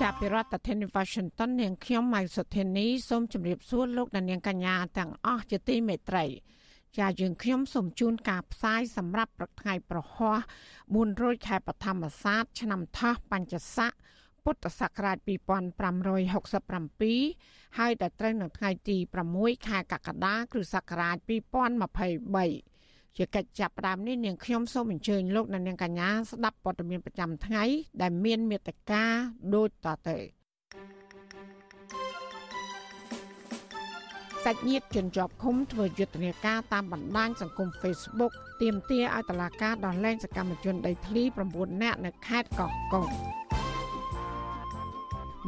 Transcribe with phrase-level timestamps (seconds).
[0.00, 6.24] ចាប់ពីរដ្ឋធានី Washington នាងខ្ញុំម៉ៃសុធានីសូមជម្រាបសួរលោកអ្នកនាងកញ្ញាទាំងអស់ជាទីមេត្រី
[6.98, 10.38] ចាយើងខ្ញុំសូមជូនការផ្សាយសម្រាប់ព្រឹកថ្ងៃប្រហ័ស
[10.92, 13.92] 400ខែបឋមសាទឆ្នាំថោះបញ្ញស័ក
[14.44, 18.96] ពុទ្ធសករាជ2567ហើយដល់ត្រូវនៅថ្ងៃទី
[19.32, 22.71] 6ខែកក្កដាគ្រិស្តសករាជ2023
[23.16, 27.64] ជាកិច្ចចាប់ផ្ដើមនេះនាងខ្ញុំសូមអញ្ជើញលោកអ្នកនាងកញ្ញាស្ដាប់ព័ត៌មានប្រចាំថ្ងៃ
[28.02, 29.04] ដែលមានមេត្តា
[29.54, 30.16] ដូចតទៅ
[34.44, 41.22] សាច់ញាតិជនជាប់ឃុំធ្វើយុទ្ធនាការតាមបណ្ដាញសង្គម Facebook ទាមទារឲ្យតុលាការដោះលែងសកម្មជនដីធ្លី
[41.52, 43.41] 9នាក់នៅខេត្តកោះកុង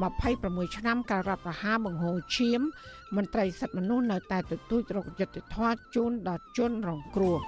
[0.03, 2.61] 26ឆ្នាំកាលរដ្ឋប្រហារបង្ហូរឈាម
[3.17, 7.39] មន្ត្រីសិទ្ធិមនុស្សនៅតែទទូចរកយុត្តិធម៌ជូនដល់ជនរងគ្រោះ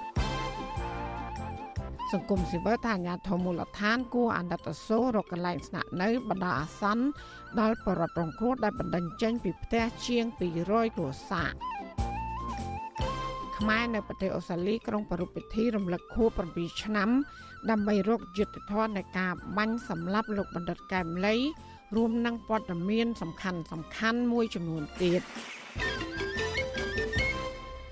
[2.13, 7.05] សង្គមស៊ីវិលថាអាញាធមូលដ្ឋានគួរអនុត្តសូររកកន្លែងស្នាក់នៅបណ្ដោះអាសន្ន
[7.59, 10.25] ដល់បរិបទរងគ្រោះដែលបណ្ដឹងចេញពីផ្ទះជាង
[10.61, 11.53] 200គ្រួសារ
[13.57, 17.09] ខ្មែរនៅប្រទេសអូស្ត្រាលីក្រុងប្រពៃពិធីរំលឹកខួប7ឆ្នាំ
[17.69, 21.35] ដើម្បីរកយុត្តិធម៌នៃការបាញ់សម្លាប់លោកបណ្ឌិតកែមលី
[21.95, 25.21] រួមនឹងព័ត៌មានសំខាន់សំខាន់មួយចំនួនទៀត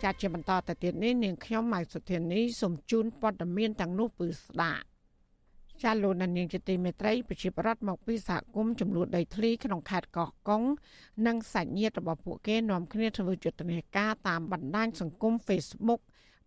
[0.03, 4.85] ចាត់ជាបន្តទៅទៀតនេះនាងខ្ញុំម៉ៃសុធានីសូមជូនព័ត៌មានទាំងនោះពឺស្ដាប់
[5.83, 10.63] ចាលោកនាងជាទីមេត្រីប្រជាប្រដ្ឋមកពីសហគមន៍ចំនួនដីធ្លីក្នុងខេត្តកោះកុង
[11.27, 16.01] និងសាច់ញាតិរបស់ពួកគេនាំគ្នាធ្វើយុទ្ធនាការតាមបណ្ដាញសង្គម Facebook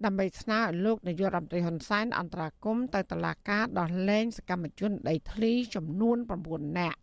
[0.05, 6.17] ដើម្បីស្នើឲ្យលោកនាយករដ្ឋមន្ត្រីហ៊ុនសែនអន្តរាគមន៍ទៅតុលាការដោះលែងសកម្មជនដីធ្លីចំនួន
[6.49, 6.99] 9នាក់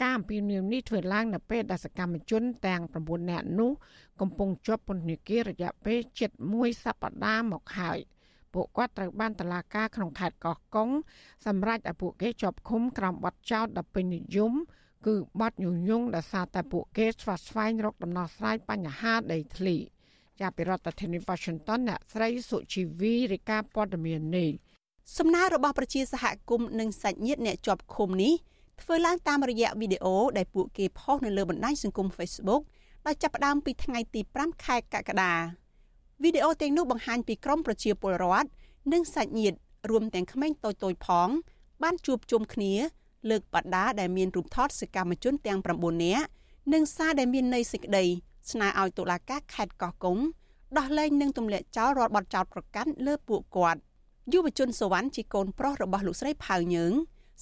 [0.00, 3.70] ការអំពាវនាវនេះធ្វើឡើងនៅពេលដែលសកម្មជនទាំង9នាក់នោះ
[4.20, 5.98] កំពុងជាប់ពន្ធនាគាររយៈពេល
[6.42, 7.98] 7សប្តាហ៍មកហើយ
[8.54, 10.90] ពួកគាត់ត្រូវបានតឡាការក្នុងខេត្តកោះកុង
[11.46, 14.52] សម្រាប់ឲ្យពួកគេជាប់ឃុំក្រោមបទចោទដ៏ពេញនិយម
[15.06, 19.76] គឺបទញុះញង់ដោយសារតែពួកគេស្វាស្វែងរកដំណោះស្រាយបញ្ហាដីធ្លី
[20.40, 24.50] ចាប់ពីរដ្ឋធានី Washington អ្នកស្រីសុជីវីរាយការណ៍ព័ត៌មាននេះ
[25.18, 28.34] សំណើរបស់ប្រជាសហគមន៍និងសាច់ញាតិអ្នកជាប់ឃុំនេះ
[28.82, 32.62] ធ្វើឡើងតាមរយៈវីដេអូដែលពួកគេផុសនៅលើបណ្ដាញសង្គម Facebook
[33.06, 35.32] ដោយចាប់ផ្ដើមពីថ្ងៃទី5ខែកក្កដា
[36.22, 38.48] វីដេអូទាំងនោះបង្ហាញពីក្រុមប្រជាពលរដ្ឋ
[38.92, 39.56] និងសាច់ញាតិ
[39.90, 41.28] រួមទាំងក្មេងតូចៗផង
[41.82, 42.72] បានជួបជុំគ្នា
[43.30, 46.26] លើកបដាដែលមានរូបថតសកម្មជនទាំង9នាក់
[46.72, 48.04] និងសារដែលមានន័យសេចក្តី
[48.50, 50.18] ស្នើឲ្យតុលាការខេត្តកោះកុង
[50.78, 53.80] ដោះលែងនិងទម្លាក់ចោលរាល់បទចោទប្រកាន់លើពួកគាត់
[54.32, 56.94] យុវជនសវណ្ណជាកូនប្រុសរបស់លោកស្រីផៅយើង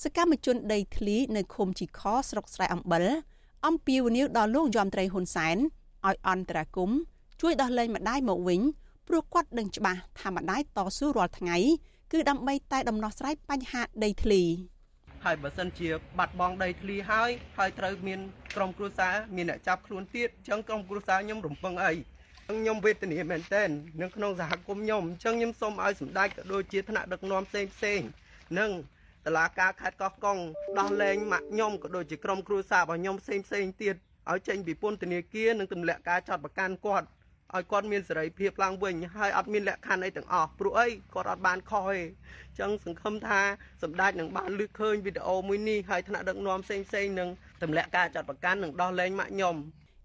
[0.02, 2.00] សកម្មជនដីធ្លីនៅឃុំជីខ
[2.30, 3.04] ស្រុកស្រែអំបិល
[3.66, 5.56] អំពាវនាវដល់លោកយមត្រីហ៊ុនសែន
[6.06, 6.90] ឲ្យអន្តរាគម
[7.40, 8.60] ជួយដោះលែងម្ដាយមកវិញ
[9.08, 11.56] ព្រោះគាត់ដឹងច្បាស់ថាម្ដាយតស៊ូរាល់ថ្ងៃ
[12.12, 14.42] គឺដើម្បីតែដំណោះស្រាយបញ្ហាដីធ្លី
[15.24, 15.88] ហើយបើសិនជា
[16.18, 18.20] បាត់បង់ដីធ្លីហើយហើយត្រូវមាន
[18.56, 21.92] ក្រុមគ្រួសារមានអ្នកចាប់ខ្លួនទៀតអញ្ចឹងក្រុមគ្រួសារខ្ញុំរំពឹងអី
[22.48, 23.68] ខ្ញុំវេទនាមែនទែន
[24.02, 28.00] នៅក្នុងសហគមន៍ខ្ញុំអញ្ចឹងខ្ញុំសូមឲ្យសម្ដេចក៏ដូចជាថ្នាក់ដឹកនាំផ្សេងផ្សេង
[28.58, 28.70] និង
[29.26, 30.38] តឡាការខេត្តកោះកុង
[30.78, 33.94] ដោះលែងម៉ាក់ខ្ញុំក៏ដូចជាក្រុមគ្រួសាររបស់ខ្ញុំផ្សេងផ្សេងទៀត
[34.30, 37.06] ឲ្យចេញពីពន្ធនាគារនិងទម្លាក់ការចាត់ប្រកាន់គាត់
[37.54, 43.40] ឲ្យគាត់មានសេរីភាពឡើងវិញហើយអត់មានលក្ខខណ្ឌអីទាំងអស់ព្រោះអីគាត់អត់បានខុសទេអញ្ចឹងសង្ឃឹមថា
[43.82, 47.28] សម្ដេចនឹងបានលើកឃើញវីដេអូមួយនេះហើយថ្នាក់ដឹកនាំផ្សេងផ្សេងនឹង
[47.62, 49.56] ទម្លាក់ការចាត់ប្រកាន់និងដោះលែងម៉ាក់ខ្ញុំ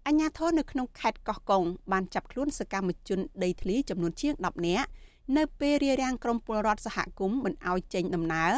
[0.06, 4.88] អញ្ញាធននៅក្នុងខេត្តកោះកុងបានចាប់ខ្លួនសកម្មជនដីធ្លីចំនួនជាង10នាក់
[5.36, 8.52] នៅពេលរារាំងក្រុមពលរដ្ឋសហគមន៍មិនឲ្យចេញដំណើរ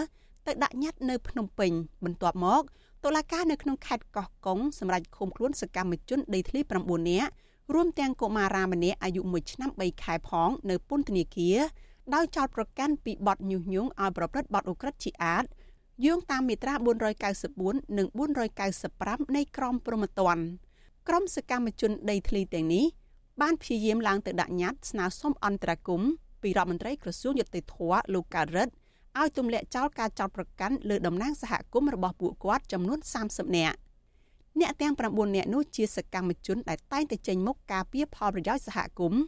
[0.46, 1.72] ទៅដាក់ញត្តិនៅភ្នំពេញ
[2.04, 2.62] បន្ទាប់មក
[3.04, 7.30] តុលាការនៅក្នុងខេត្តកោះកុងសម្រាប់ឃុំខ្លួនសកម្មជនដីធ្លី9នាក់
[7.74, 11.58] រួមទាំងកុមារាម្នាក់អាយុ1ឆ្នាំ3ខែផងនៅពន្ធនាគារ
[12.14, 15.44] ដោយចោទប្រកាន់ពីបទញុះញង់ឲ្យប្រព្រឹត្តបទឧក្រិដ្ឋជាអាត
[16.04, 16.74] យោងតាមមាត្រា
[17.36, 18.06] 494និង
[18.70, 20.44] 495នៃក្រមព្រហ្មទណ្ឌ
[21.08, 22.84] ក្រមសកម្មជនដីធ្លីទាំងនេះ
[23.40, 26.10] បានព្យាយាមឡើងទៅដាក់ញត្តិស្នើសុំអន្តរាគមន៍
[26.42, 27.76] ពីរដ្ឋមន្ត្រីក្រសួងយុតិធធ
[28.14, 28.72] លោកកើតរិទ្ធ
[29.20, 32.98] ឲ្យទម្លាក់ចោលការចោទប្រកាន់លើតំណាងសហគមន៍របស់ពួកគាត់ចំនួន
[33.28, 33.76] 30នាក់
[34.60, 39.22] អ្នកទាំង9នាក់នោះជាសកម្មជនដែលតែងតែចេញមុខការពារផលប្រយោជន៍សហគមន៍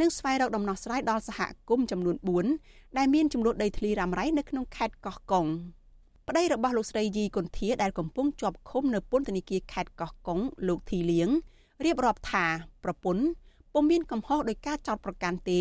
[0.00, 2.16] និងស្វែងរកដំណោះស្រាយដល់សហគមន៍ចំនួន
[2.56, 5.46] 4ដែលមានចំនួនដីធ្លីរ៉ាំរ៉ៃនៅក្នុងខេត្តកោះកុង
[6.28, 10.38] ប្តីរបស់លោកស្រីយីកុនធាដែលកំពុងជាប់ឃុំនៅពន្ធនាគារខេត្តកោះកុង
[10.68, 11.30] លោកធីលៀង
[11.84, 12.44] រៀបរាប់ថា
[12.84, 13.24] ប្រពន្ធ
[13.72, 15.60] ពុំមានកំហុសដោយការចោទប្រកាន់ទេ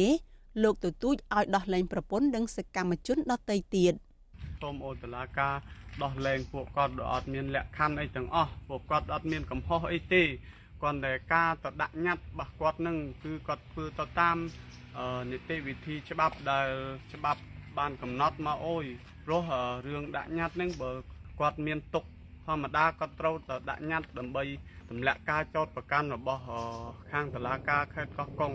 [0.63, 3.93] លោកទទូចឲ្យដោះលែងប្រពន្ធនិងសកម្មជនដទៃទៀត
[4.61, 5.55] សូមអូនតឡាការ
[6.03, 10.23] ដោះលែងពួកគាត់ដោយអត់មានលក្ខខណ្ឌអីទាំងអស់ពួកគាត់អត់មានកំហុសអីទេ
[10.83, 14.37] គាត់តែការទៅដាក់ញត្តិរបស់គាត់នឹងគឺគាត់ធ្វើទៅតាម
[15.31, 16.69] នីតិវិធីច្បាប់ដែល
[17.13, 17.41] ច្បាប់
[17.77, 18.85] បានកំណត់មកអូយ
[19.25, 19.43] ព្រោះ
[19.87, 20.91] រឿងដាក់ញត្តិនឹងបើ
[21.39, 22.05] គាត់មានទុក
[22.45, 24.43] ធម្មតាគាត់ត្រូវទៅដាក់ញត្តិដើម្បី
[24.89, 26.41] ទម្លាក់ការចោទប្រកាន់របស់
[27.11, 28.53] ខាងតុលាការខេត្តកោះកុង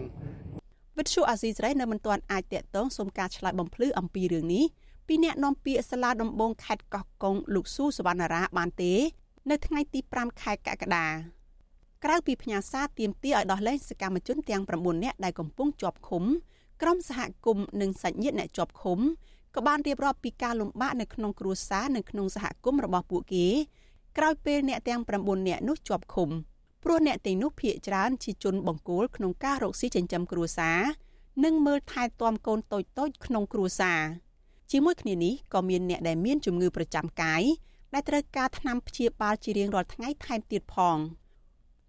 [0.98, 4.64] វិទ្យុអាស៊ីសេរីនៅមិនទាន់អាចតាក់ទងសុំការឆ្លើយបំភ្លឺអំពីរឿងនេះ
[5.06, 8.92] ពីអ្នកនាំពាក្យសាលាដំបងខេត្តកោះកុងលោកស៊ូសវណ្ណារាបានទេ
[9.50, 11.06] នៅថ្ងៃទី5ខែកក្កដា
[12.04, 16.24] ក្រៅពីផ្ញើសារទាមទារឲ្យដោះលែងសកម្មជនទាំង9នាក់ដែលកំពុងជាប់ឃុំ
[16.82, 18.98] ក្រុមសហគមន៍និងសាច់ញាតិអ្នកជាប់ឃុំ
[19.54, 23.46] ក៏បានរៀបរាប់ពីការលំបាកនៅក្នុងគ្រួសារនិងក្នុងសហគមន៍របស់ពួកគេ
[24.16, 26.30] ក្រោយពេលអ្នកទាំង9នាក់នោះជាប់ឃុំ
[26.84, 30.80] ព្រោះអ្នកទាំងនោះភ័យច្រើនជាជនបង្គោលក្នុងការរកស៊ីចិញ្ចឹមគ្រួសារ
[31.44, 34.00] និងមើលថែទាំកូនតូចៗក្នុងគ្រួសារ
[34.70, 37.42] ជាមួយគ្នានេះក៏មានអ្នកដែលមានជំងឺប្រចាំកាយ
[37.94, 40.98] ដែលត្រូវការថ្នាំព្យាបាលជារៀងរាល់ថ្ងៃថែមទៀតផង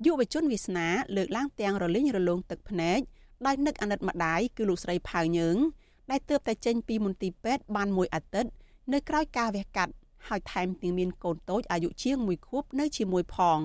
[0.05, 2.99] យុវជនវាសនាលើកឡើងទាំងរលីងរលោងទឹកភ្នែក
[3.45, 5.57] ដោយនឹកអាណិតម្ដាយគឺលោកស្រីផៅយើង
[6.11, 8.51] ដែលទើបតែចេញពីមន្ទីរពេទ្យបានមួយអាទិត្យ
[8.93, 9.93] នៅក្រៅការវះកាត់
[10.27, 13.59] ហើយថែមទាំងមានកូនតូចអាយុជាង1ខួបនៅជាមួយផង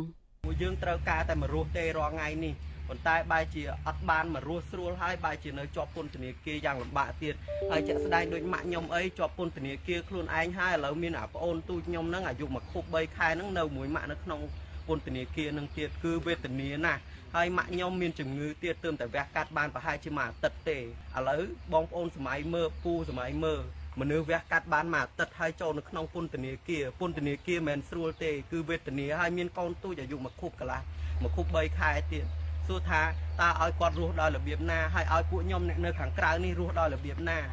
[0.44, 2.54] ពួកយើងត្រូវការតែមករស់ទេរាល់ថ្ងៃនេះ
[2.88, 7.34] ប៉ុន្តែបែរជាអត់បានមករស់ស្រួលហើយបែរជានៅជាប់ពន្ធនាគារយ៉ាងលំបាកទៀត
[7.70, 14.40] ហើយជាក់ស្ដែងដូចម៉ាក់ខ្ញុំអីជាប់ពន្ធនាគារខ្លួនឯងហើយឥឡូវមានអាប្អូនទូចខ្ញុំហ្នឹងអាយុមួយខួប3ខែហ្នឹងនៅមួយម៉ាក់នៅក្នុង
[14.86, 17.00] ពន្ធនាគារនឹងទៀតគឺវេទនាណាស់
[17.34, 20.82] ហើយម៉ាក់ខ្ញុំមានជំងឺទៀតទើបតែវះកាត់បានប្រហែលជាមួយអាទិត្យទេឥ
[21.28, 21.42] ឡូវ
[21.72, 23.54] បងប្អូនសម័យមើពូសម័យមើ
[24.00, 30.80] មនុស្សវះកាត់បានមួយអាទិត្យហើយចូលនៅក្នុងពន្ធនាគារពន្ធនាគារមិនស្រួលទេគឺវេទនាហើយមានកូនទូចអាយុមួយខួបកន្លះ
[31.22, 32.24] មួយខួប3ខែទៀត
[32.66, 33.00] សួរថា
[33.40, 37.44] តើឲ្យគាត់រស់ដោយរបៀបណាហើយឲ្យពួកខ្ញុំអ្នកនៅខាងក្រៅនេះរស់ដោយរបៀបណាត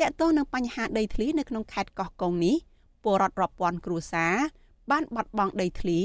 [0.00, 2.56] កតោះនឹងបញ្ហាដីធ្លីនៅក្នុងខេត្តកោះកុងនេះ
[3.04, 4.34] ពលរដ្ឋរាប់ពាន់គ្រួសារ
[4.90, 6.00] បានបាត់បង់ដីធ្លី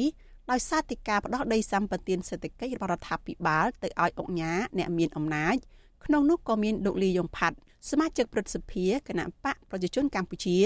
[0.51, 5.55] ដោយសារតែការផ្ដោះដីសម្បត្តិសេដ្ឋកិច្ចរបស់រដ្ឋាភិបាលទៅឲ្យអង្គការអ្នកមានអំណាច
[6.05, 7.57] ក្នុងនោះក៏មានលោកលីយ៉ុងផាត់
[7.89, 10.57] សមាជិកព្រឹទ្ធសភាគណៈបកប្រជាជនកម្ពុជា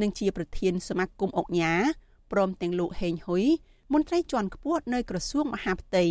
[0.00, 1.82] និងជាប្រធានសមាគមអង្គការ
[2.32, 3.44] ព្រមទាំងលោកហេងហ៊ុយ
[3.92, 6.04] មន្ត្រីជាន់ខ្ពស់នៅក្រសួងមហាផ្ទៃ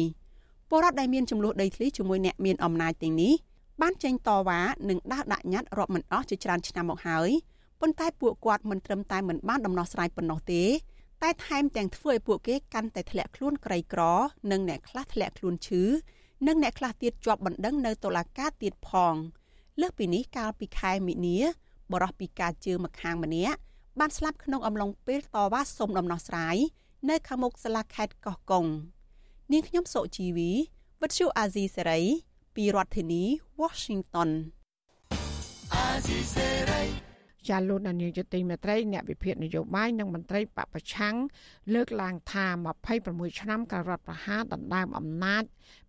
[0.69, 3.33] ពលរដ្ឋដែលមានចំនួនដីធ្លីជាមួយអ្នកមានអំណាចទាំងនេះ
[3.81, 7.29] បានចេញតវ៉ានិងដើរដាក់ញត្តិរាប់មិនអស់ជាច្រើនឆ្នាំមកហើយ
[7.81, 10.63] ប៉ុន្តែពួកគាត់មិនត្រឹមតែមិនបានដំណោះស្រាយប៉ុណ្ណោះទេ
[11.23, 14.01] តែថែមទាំងធ្វើឲ្យពួកគេកាន់តែធ្លាក់ខ្លួនក្រីក្រ
[14.51, 15.83] និងអ្នកខ្លះធ្លាក់ខ្លួនឈឺ
[16.47, 19.15] និងអ្នកខ្លះទៀតជាប់បណ្ដឹងនៅតុលាការទៀតផង
[19.81, 21.37] លើសពីនេះកាលពីខែមិនិនា
[21.91, 23.59] បរិះពីការជើម្ខាងម្នាក់
[23.99, 26.57] បានស្លាប់ក្នុងអំឡុងពេលតវ៉ាសុំដំណោះស្រាយ
[27.09, 28.65] នៅខាងមុខសាលាខេត្តកោះកុង
[29.51, 30.51] នាងខ្ញុំសុជីវី
[31.01, 32.01] វិទ្យុអាស៊ីសេរី
[32.55, 33.23] ពីរដ្ឋធានី
[33.61, 34.29] Washington
[35.73, 36.83] អាស៊ីសេរី
[37.49, 41.15] ចាលោកនាយកទីមេត្រីអ្នកវិភាគនយោបាយនិងមន្ត្រីបពប្រឆាំង
[41.73, 45.43] លើកឡើងថា26ឆ្នាំកាលរដ្ឋប្រហារដណ្ដើមអំណាច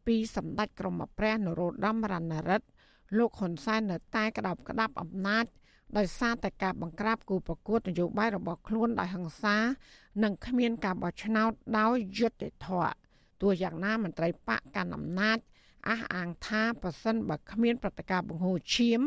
[0.07, 2.67] ពីសម្ដេចក្រមព្រះនរោត្តមរណរដ្ឋ
[3.19, 5.45] លោកហ៊ុនសែននៅតែក្តាប់ក្តាប់អំណាច
[5.97, 9.57] ដោយសារតែការបង្ក្រាបគូប្រកួតនយោបាយរបស់ខ្លួនដោយហិង្សា
[10.23, 12.95] និងគ្មានការបោះឆ្នោតដោយយុត្តិធម៌
[13.43, 15.39] ទោះយ៉ាងណាមន្ត្រីបកកាន់អំណាច
[15.89, 19.01] អះអាងថាប្រសិនបើគ្មានប្រតិការបង្ហូរឈាម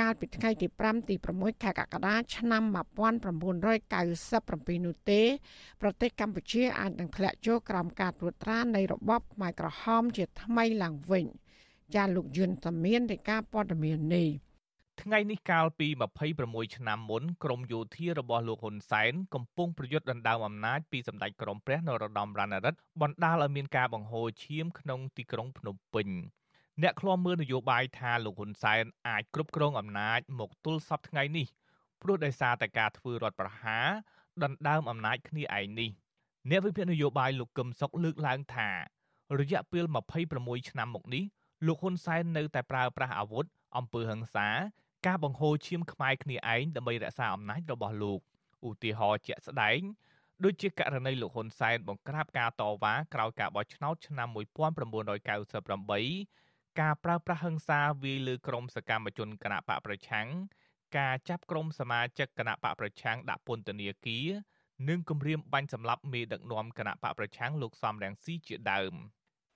[0.00, 5.22] កាលពីថ្ងៃទី5ទី6ខែកក្កដាឆ្នាំ1997នោះទេ
[5.82, 11.26] ប្រទេសកម្ពុជាអាចនឹងធ្លាក់ចូលក្រោមការត្រួតត្រានៃរបបខ្មែរក្រហមជាថ្មីឡើងវិញ
[11.94, 14.28] ចាលោកយុនសមៀននៃការព័ត៌មាននេះ
[15.02, 15.88] ថ្ងៃនេះកាលពី
[16.30, 26.08] 26ឆ្នាំមុនក្រមយោធារបស់លោកហ៊ុនសែនកំពុងប្រយុទ្ធដណ្ដើមអំណាចពីសម្ដេចក្រមព្រះនរោត្តមរណរដ្ឋបណ្ដាលឲ្យមានការបង្ហូរឈាមក្នុងទីក្រុងភ្នំពេញ
[26.82, 31.46] អ្នកឃ្លាំមើលនយោបាយថាលោកហ៊ុនសែនអាចគ្រប់គ្រងអំណាចមកទល់សពថ្ងៃនេះ
[32.02, 33.88] ព្រោះដោយសារតែការធ្វើរដ្ឋប្រហារ
[34.44, 35.90] ដណ្ដើមអំណាចគ្នាឯងនេះ
[36.50, 38.68] អ្នកវិភាគនយោបាយលោកកឹមសុខលើកឡើងថា
[39.40, 39.84] រយៈពេល
[40.26, 41.24] 26ឆ្នាំមកនេះ
[41.66, 43.44] លោកហ៊ុនសែននៅតែប្រើប្រាស់អាវុធ
[43.76, 44.48] អំពើហិង្សា
[45.06, 48.20] ការបង្ហូរឈាមខ្មែរគ្នាឯងដើម្បីរក្សាអំណាចរបស់លោក
[48.68, 49.80] ឧទាហរណ៍ជាក់ស្ដែង
[50.44, 54.38] ដូចជាករណីលោកហ៊ុនសែនបង្ក្រាបការតវ៉ាក្រោយការបោះឆ្នោតឆ្នាំ1998
[56.80, 60.26] ការប្រើប្រាស់ហិង្សាវាយលើក្រុមសកម្មជនគណបកប្រឆាំង
[60.98, 64.26] ការចាប់ក្រុមសមាជិកគណបកប្រឆាំងដាក់ពន្ធនាគារ
[64.88, 68.94] និងគម្រាមបាញ់សម្លាប់មេដឹកនាំគណបកប្រឆាំងលោកសំរងស៊ីជាដើម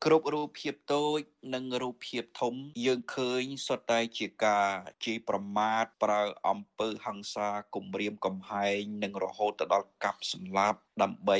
[0.05, 1.21] គ្រប់រូបភាពតូច
[1.55, 2.55] និងរូបភាពធំ
[2.87, 4.69] យើងឃើញសុទ្ធតែជាការ
[5.05, 11.39] ជេរប្រមាថប្រើអំពើហិង្សាគំរាមកំហែងនិងរហូតទៅដល់កាប់សម្លាប់ដើម្បី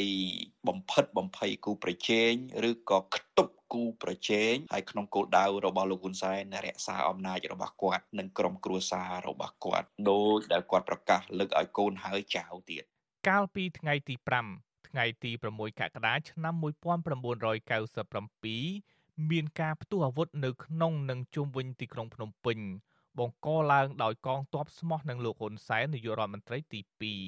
[0.69, 2.33] បំផិតបំភ័យគូប្រជែង
[2.69, 12.85] ឬក៏ខ្ទប់គូប្រជែងហើយក្នុងគោលដៅរបស់លោកហ៊ុនសែនរក្សាអំណាចរបស់គាត់និងក្រុមគ្រួសាររបស់គាត់ដោយដែលគាត់ប្រកាសលើកឲ្យកូនហើយចៅទៀត
[13.29, 16.65] កាលពីថ្ងៃទី5 ថ្ងៃទី6កក្កដាឆ្នាំ1997
[19.31, 22.59] មានការផ្ទុះអាវុធនៅក្នុងនិងជុំវិញទីក្រុងភ្នំពេញ
[23.19, 26.81] បង្កឡើងដោយកងទ័ពស្មោះនឹងលោកហ៊ុនសែននាយករដ្ឋមន្ត្រីទី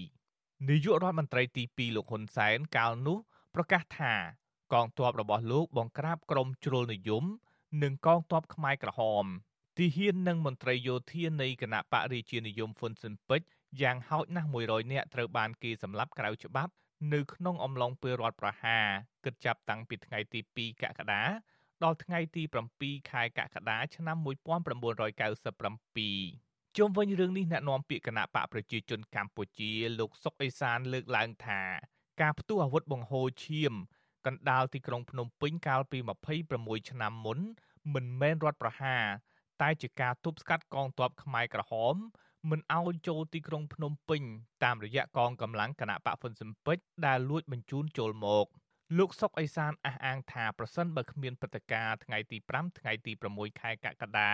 [0.09, 3.19] 2នាយករដ្ឋមន្ត្រីទី2លោកហ៊ុនសែនកាលនោះ
[3.55, 4.15] ប្រកាសថា
[4.73, 7.25] កងទ័ពរបស់លោកបង្ក្រាបក្រុមជ្រុលនិយម
[7.83, 9.25] និងកងទ័ពខ្មែរក្រហម
[9.79, 13.47] ទីហ៊ាននិងមន្ត្រីយោធានៃគណៈបរិជានិយមហ៊ុនស៊ិនពេជ្រ
[13.83, 16.73] យ៉ាងហោចណាស់100នាក់ត្រូវបានគេសម្លាប់ក្រៅច្បាប់
[17.13, 18.87] នៅក្នុងអំឡុងពេលរដ្ឋប្រហារ
[19.25, 21.23] គិតចាប់តាំងពីថ្ងៃទី2កក្កដា
[21.83, 22.43] ដល់ថ្ងៃទី
[22.77, 24.27] 7ខែកក្កដាឆ្នាំ1997
[26.77, 31.63] ជុំវិញរឿងនេះអ្នកនាំពាក្យគណៈបកប្រជាជនកម្ពុជាលោកសុកអេសានលើកឡើងថា
[32.21, 33.73] ការផ្ទុះអាវុធបង្ហូរឈាម
[34.27, 35.99] កណ្ដាលទីក្រុងភ្នំពេញកាលពី
[36.45, 37.39] 26ឆ្នាំមុន
[37.95, 39.05] មិនមែនរដ្ឋប្រហារ
[39.63, 41.95] តែជាការទប់ស្កាត់កងទ័ពខ្មែរក្រហម
[42.49, 44.23] មិនឲ្យចូលទីក្រុងភ្នំពេញ
[44.65, 48.47] តាមរយៈកងកម្លាំងគណៈបកហ្វុនស៊ិមពេជ្រដែលលួចបញ្ជូនចូលមក
[48.99, 54.33] លោកសុកអេសានអះអាងថាប្រសិនបើគ្មានព្រឹត្តិការណ៍ថ្ងៃទី5ថ្ងៃទី6ខែកក្កដា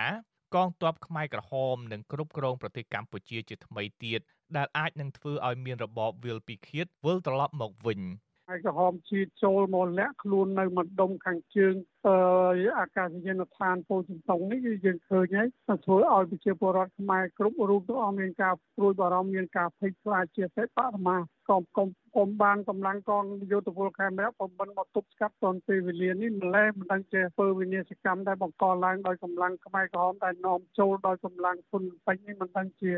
[0.55, 4.21] កងទ័ពខ្មែរក្រហមនឹងគ្រប់គ្រងប្រទេសកម្ពុជាជាថ្មីទៀត
[4.57, 8.01] ដែលអាចនឹងធ្វើឲ្យមានរបបវិលពិឃាតវិលត្រឡប់មកវិញ។
[8.49, 11.73] ហើយក្រហមជិះចូលមកលាក់ខ្លួននៅម្ដុំខាងជើង
[12.07, 15.49] អឺអាកាសយានដ្ឋានពោធិ៍សតុងនេះគឺយើងឃើញហើយ
[15.85, 21.17] ធ្វើឲ្យប្រជាពលរដ្ឋខ្មែរគ្រប់រូបទាំងអស់មានការព្រួយបារម្ភមានការភ័យខ្លាចជាសេបបមា
[21.49, 32.91] កុំកុំកុំបានកម្លាំងកងយោធពលខេមរៈបំបិនមកទប់ស្កាត់ទាន់ពេលវេលានេះម្លេះមិនដឹងជាធ្វើវិនិស្សកម្មដែលបង្កឡើងដោយកម្លាំងខ្មែរក្រហមដែលនាំចូលដោយកម្លាំងហ៊ុនពេញនេះមិនដឹងជា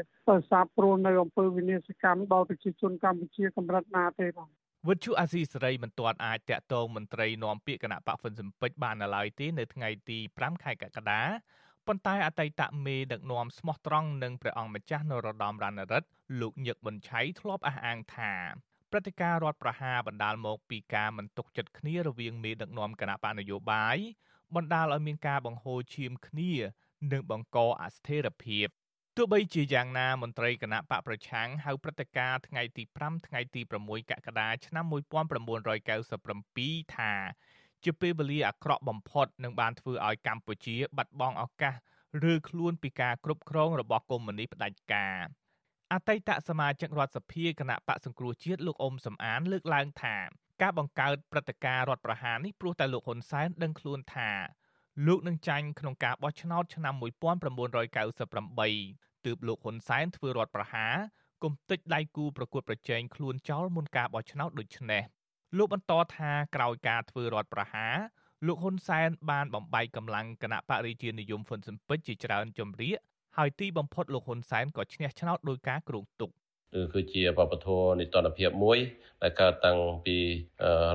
[0.51, 4.49] សាបព្រួលនៅអំពើវិនិស្សកម្មដល់ប្រជាជនកម្ពុជាកម្រិតណាទេបង
[4.87, 11.21] វិទ្យុអាស៊ីសេរីមិនទាន់អាចតាក់ទងមន្ត្រីនាំពាក្យគណៈបកហ្វុនស៊ិមពេចបាននៅឡើយទេនៅថ្ងៃទី5ខែកក្កដា
[11.87, 16.07] ប៉ុន្តែអតីតមេដឹកនាំស្មោះត្រង់និងព្រះអង្គម្ចាស់នរោត្តមរណរដ្ឋ
[16.39, 18.33] លោកញឹកប៊ុនឆៃធ្លាប់អះអាងថា
[18.91, 23.97] ព្រឹត្តិការណ៍រដ្ឋប្រហារបណ្ដាលមកពីការមិនទុកចិត្តគ្នារវាងមេដឹកនាំគណៈបកនយោបាយ
[24.55, 26.51] បណ្ដាលឲ្យមានការបង្ហូរឈាមគ្នា
[27.11, 28.67] និងបង្កអស្ថិរភាព
[29.21, 37.13] ទោះបីជាយ៉ាងណាមន្ត្រីគណៈបកប្រឆាំងហៅព្រឹត្តិការណ៍ថ្ងៃទី5ថ្ងៃទី6កក្កដាឆ្នាំ1997ថា
[37.83, 41.75] ជាពេលវេលាអាក្រក់បំផុតនឹងបានធ្វើឲ្យកម្ពុជាបាត់បង់ឱកាស
[42.31, 45.17] ឬខ្លួនពីការគ្រប់គ្រងរបស់កុម្មុយនីសផ្ដាច់ការ
[45.93, 50.15] អតីតសមាជិករដ្ឋសភាគណៈបកសង្គ្រោះជាតិលោកអ៊ុំសំអានលើកឡើងថា
[50.61, 54.31] ការបង្កើតព្រឹត្តិការណ៍រដ្ឋប្រហារនេះព្រោះតែលោកហ៊ុនសែនដឹងខ្លួនថា
[55.07, 58.67] លោកនឹងចាញ់ក្នុងការបោះឆ្នោតឆ្នាំ1998ទើ
[59.35, 60.95] បលោកហ៊ុនសែនធ្វើរដ្ឋប្រហារ
[61.43, 65.03] គុំតិចដៃគូប្រកួតប្រជែងខ្លួនចោលមុនការបោះឆ្នោតដូចនេះ
[65.57, 67.95] លោកបន្តថាក្រោយការធ្វើរដ្ឋប្រហារ
[68.47, 72.97] លោកហ៊ុនសែនបានបំបែកកម្លាំងគណៈបរិជានិយមហ៊ុនស៊ិនពេជ្រជាច្រើនជំរាក
[73.37, 76.29] ហើយទីបំផុតលោកហ៊ុនសែនក៏ឈ្នះឆ្នោតដោយការគ្រោងទុក
[76.93, 77.67] គឺជាបពធ
[77.99, 78.79] និតនភាពមួយ
[79.21, 80.17] ដែលកើតតាំងពី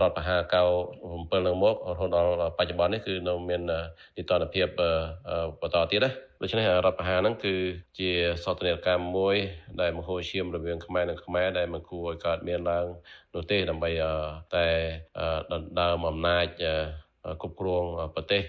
[0.02, 0.40] រដ្ឋប្រហារ
[0.90, 3.62] 97នឹងមករហូតដល់បច្ចុប្បន្ននេះគឺនៅមាន
[4.18, 4.66] និតនភាព
[5.60, 6.10] បន្តទៀតណា
[6.42, 7.54] ដូច្នេះរដ្ឋប្រហារហ្នឹងគឺ
[7.98, 8.10] ជា
[8.44, 9.36] សោតនកម្មមួយ
[9.80, 12.86] ដែលមហោឈាមរវាងខ្មែរនិងខ្មែរដែលមិនគួរឲ្យកើតមានឡើង
[13.34, 13.90] នោះទេដើម្បី
[14.54, 14.66] តែ
[15.52, 16.46] ដណ្ដើមអំណាច
[17.42, 18.42] គ្រប់គ្រងប្រទេស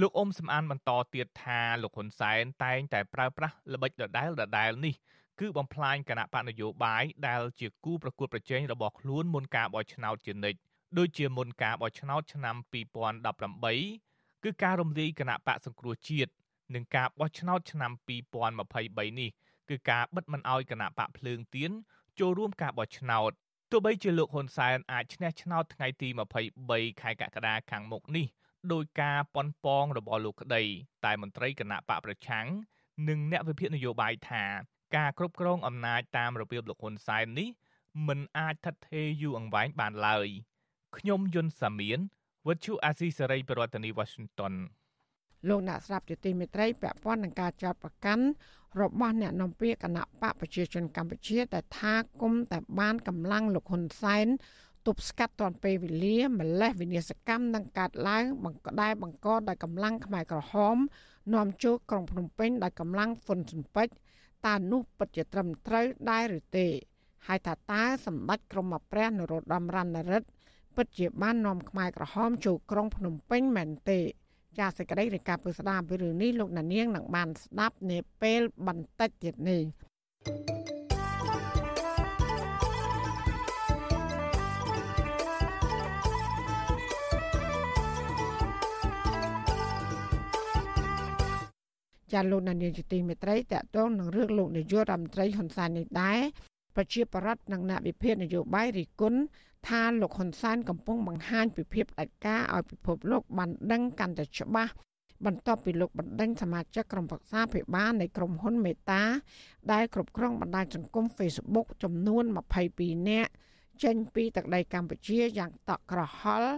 [0.00, 4.94] លោកអ៊ុំសំអានបន្តទៀតថាលោកហ៊ុនសែនតែងតែប្រើប្រាស់ល្បិចដដែលដដែលនេះ
[5.40, 10.58] គឺបំផ្លាញគណៈបកនយោបាយដែលជាគូប្រកួតប្រជែងរបស់ខ្លួនមុនការបោះឆ្នោតជានិច្ច
[10.98, 12.56] ដូចជាមុនការបោះឆ្នោតឆ្នាំ
[13.64, 16.32] 2018គឺការរំលាយគណៈបកសង្គ្រោះជាតិ
[16.74, 19.30] និងការបោះឆ្នោតឆ្នាំ2023នេះ
[19.68, 21.70] គឺការបិទមិនអោយគណៈបកភ្លើងទៀន
[22.18, 23.30] ចូលរួមការបោះឆ្នោត
[23.70, 26.08] ទោះបីជាលោកហ៊ុនសែនអាចឈ្នះឆ្នោតថ្ងៃទី
[26.54, 28.26] 23ខែកក្កដាខាងមុខនេះ
[28.72, 30.62] ដោយការប៉ុនប៉ងរបស់លោកក្តី
[31.04, 32.46] តែមន្ត្រីគណៈបកប្រឆាំង
[33.08, 34.44] និងអ្នកវិភាគនយោបាយថា
[34.96, 37.48] ការគ្រប់គ្រងអំណាចតាមរបៀបលោកហ៊ុនសែននេះ
[38.08, 40.28] មិនអាចថិតថេរយូរអង្វែងបានឡើយ
[40.96, 41.98] ខ្ញុំយុនសាមៀន
[42.48, 44.54] វិទ្យុអាស៊ីសេរីប្រធានាធិបតី Washington
[45.48, 48.24] លោកអ្នកស្ដាប់ជាទីមេត្រីពាក់ព័ន្ធនឹងការចោទប្រកាន់
[48.80, 54.26] របស់អ្នកនាំពាក្យគណៈបកប្រជាជនកម្ពុជាដែលថាគុំតែបានកម្លាំងលោកហ៊ុនសែន
[54.86, 60.76] ទប់ស្កាត់ទាន់ពេលវេលាម្លេះវិនាសកម្មនឹងកាត់ឡើងបង្កដែរបង្កដោយកម្លាំងខ្មែរក្រហម
[61.34, 63.94] នាំចូលក្រុងភ្នំពេញដោយកម្លាំងហ្វុនស៊ិនពេជ្រ
[64.46, 66.66] តើនោះពិតជាត្រឹមត្រូវដែរឬទេ
[67.26, 70.28] ហើយថាតើសម្ដេចក្រមព្រះនរោត្តមរណរដ្ឋ
[70.76, 74.00] ពិតជាបាននាំខ្មែរក្រហមចូលក្រុងភ្នំពេញមែនទេ
[74.58, 79.62] ចាសសេចក្តីរាយការណ៍ពីស្ដាមពីរឿងនេះលោកណានៀងនឹងបានស្ដាប់នាពេលបន្តិចទៀតនេះ
[92.14, 96.20] ចាលោកនានីជាទីមេត្រីតកតងនឹងរឿងលោកនាយករដ្ឋមន្ត្រីហ៊ុនសែននេះដែរ
[96.76, 99.20] ប្រជាប្រដ្ឋនិងអ្នកវិភាគនយោបាយរិះគន់
[99.68, 104.72] ថាលោកហ៊ុនសែនកំពុងបង្ហាញពីភាពផ្ដាច់ការឲ្យពិភពលោកបានដឹងកាន់តែច្បាស់
[105.26, 109.02] បន្ទាប់ពីលោកបណ្ដេញសមាជិកក្រុមប្រឹក្សាភិបាលនៃក្រុមហ៊ុនមេតា
[109.72, 112.24] ដែលគ្រប់គ្រងបណ្ដាញសង្គម Facebook ចំនួន
[112.66, 113.32] 22នាក់
[113.82, 116.52] ចេញពីទឹកដីកម្ពុជាយ៉ាងតក់ក្រហល់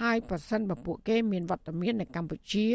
[0.00, 2.68] ហើយប្រសិនបើពួកគេមានវត្តមាននៅកម្ពុជា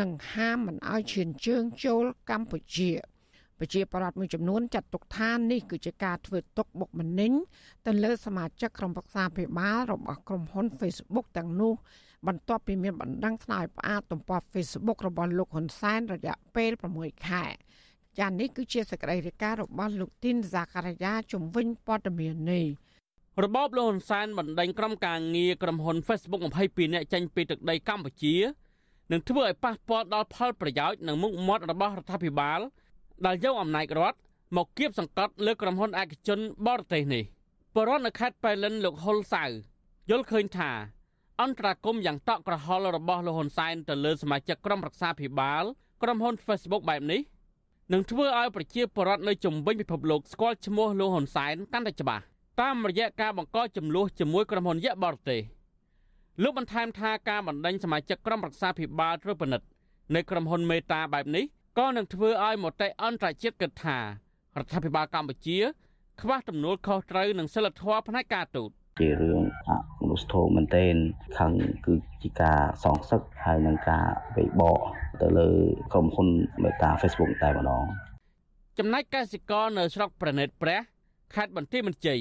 [0.00, 2.90] នឹងហាមមិនឲ្យឈានជើងចូលកម្ពុជា
[3.58, 7.32] ប្រជាប្រដ្ឋមួយចំនួនចាត់ទុកថានេះគឺជាការធ្វើទុកបុកម្នេញ
[7.86, 11.74] ទៅលើសមាជិកក្រុមប្រឹក្សាភិបាលរបស់ក្រុមហ៊ុន Facebook ទាំងនោះ
[12.26, 17.44] បន្ទាប់ពីមានបណ្ដឹងស្នើផ្អាកទំព័រ Facebook របស់លោកហ៊ុនសែនរយៈពេល6ខែ
[18.18, 22.66] ចា៎នេះគឺជាសកម្មភាពរបស់លោកទីនហ្សាការីយ៉ាជំវិញព័ត៌មាននេះ
[23.44, 28.34] របបលោកហ៊ុនសែនបណ្ដេញក្រុមការងារក្រុមហ៊ុន Facebook 22នាក់ចេញពីទឹកដីកម្ពុជា
[29.10, 32.60] នឹងធ្វើឲ្យប៉ះពាល់ដល់ផលប្រយោជន៍និងមុខមាត់របស់រដ្ឋាភិបាល
[33.26, 34.18] ដែលយកអំណាចរដ្ឋ
[34.56, 37.24] មកគៀបសង្កត់លើក្រុមហ៊ុនឯកជនបរទេសនេះ
[37.76, 39.44] បរិវត្តនៅខេត្តប៉ៃលិនលោកហ៊ុលសៅ
[40.10, 40.70] យល់ឃើញថា
[41.40, 45.64] អន្តរាគមយ៉ាងតក់ក្រហល់របស់លោកហ៊ុនសែនទៅលើសមាជិកក្រុមប្រឹក្សាភិបាល
[46.02, 47.20] ក្រុមហ៊ុន Facebook បែបនេះ
[47.92, 52.24] នឹងធ្វើឲ្យប្រជាពលរដ្ឋនៅជំវិញពិភពលោកស្គាល់ឈ្មោះលោកហ៊ុនសែនកាន់តែច្បាស់
[52.60, 55.40] តាមរយៈការបង្កចំនួនជាមួយក្រុមហ៊ុនយៈបរទេស
[56.42, 59.66] លោកបន្ថែមថាការបណ្ដេញសមាជិកក្រុមប្រឹក្សាភិបាលត្រួតពិនិត្យ
[60.14, 61.44] នៅក្រុមហ៊ុនមេតាបែបនេះ
[61.78, 64.02] ក៏នឹងធ្វើឲ្យមតិអន្តរជាតិគិតថារ
[64.64, 65.58] ដ្ឋាភិបាលកម្ពុជា
[66.20, 70.94] ខ្វះទំនួលខុសត្រូវនិងសិលធម៌ផ្នែកការទូតជារឿងអមនុស្សធម៌មែនទែន
[71.38, 71.52] ខឹង
[71.86, 74.78] គឺជាការសងសឹកហើយនឹងការវិបក
[75.20, 75.48] ទៅលើ
[75.92, 76.28] ក្រុមហ៊ុន
[76.62, 77.84] មេតា Facebook តែម្ដង
[78.78, 80.80] ចំណែកកសិករនៅស្រុកប្រណិតព្រះ
[81.34, 82.20] ខេត្តបន្ទាយមានជ័យ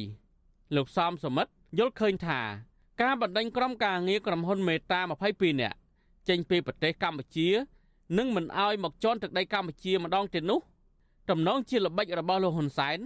[0.75, 2.39] លោកសំសមិទ្ធយល់ឃើញថា
[3.01, 4.99] ការបណ្ដេញក្រុមការងារក្រុមហ៊ុនមេតា
[5.31, 5.77] 22នាក់
[6.29, 7.47] ចេញពីប្រទេសកម្ពុជា
[8.17, 10.59] និងមិនអោយមកជន់ទឹកដីកម្ពុជាម្ដងទៀតនោះ
[11.29, 12.97] តំណងជាល្បិចរបស់លោកហ៊ុនសែន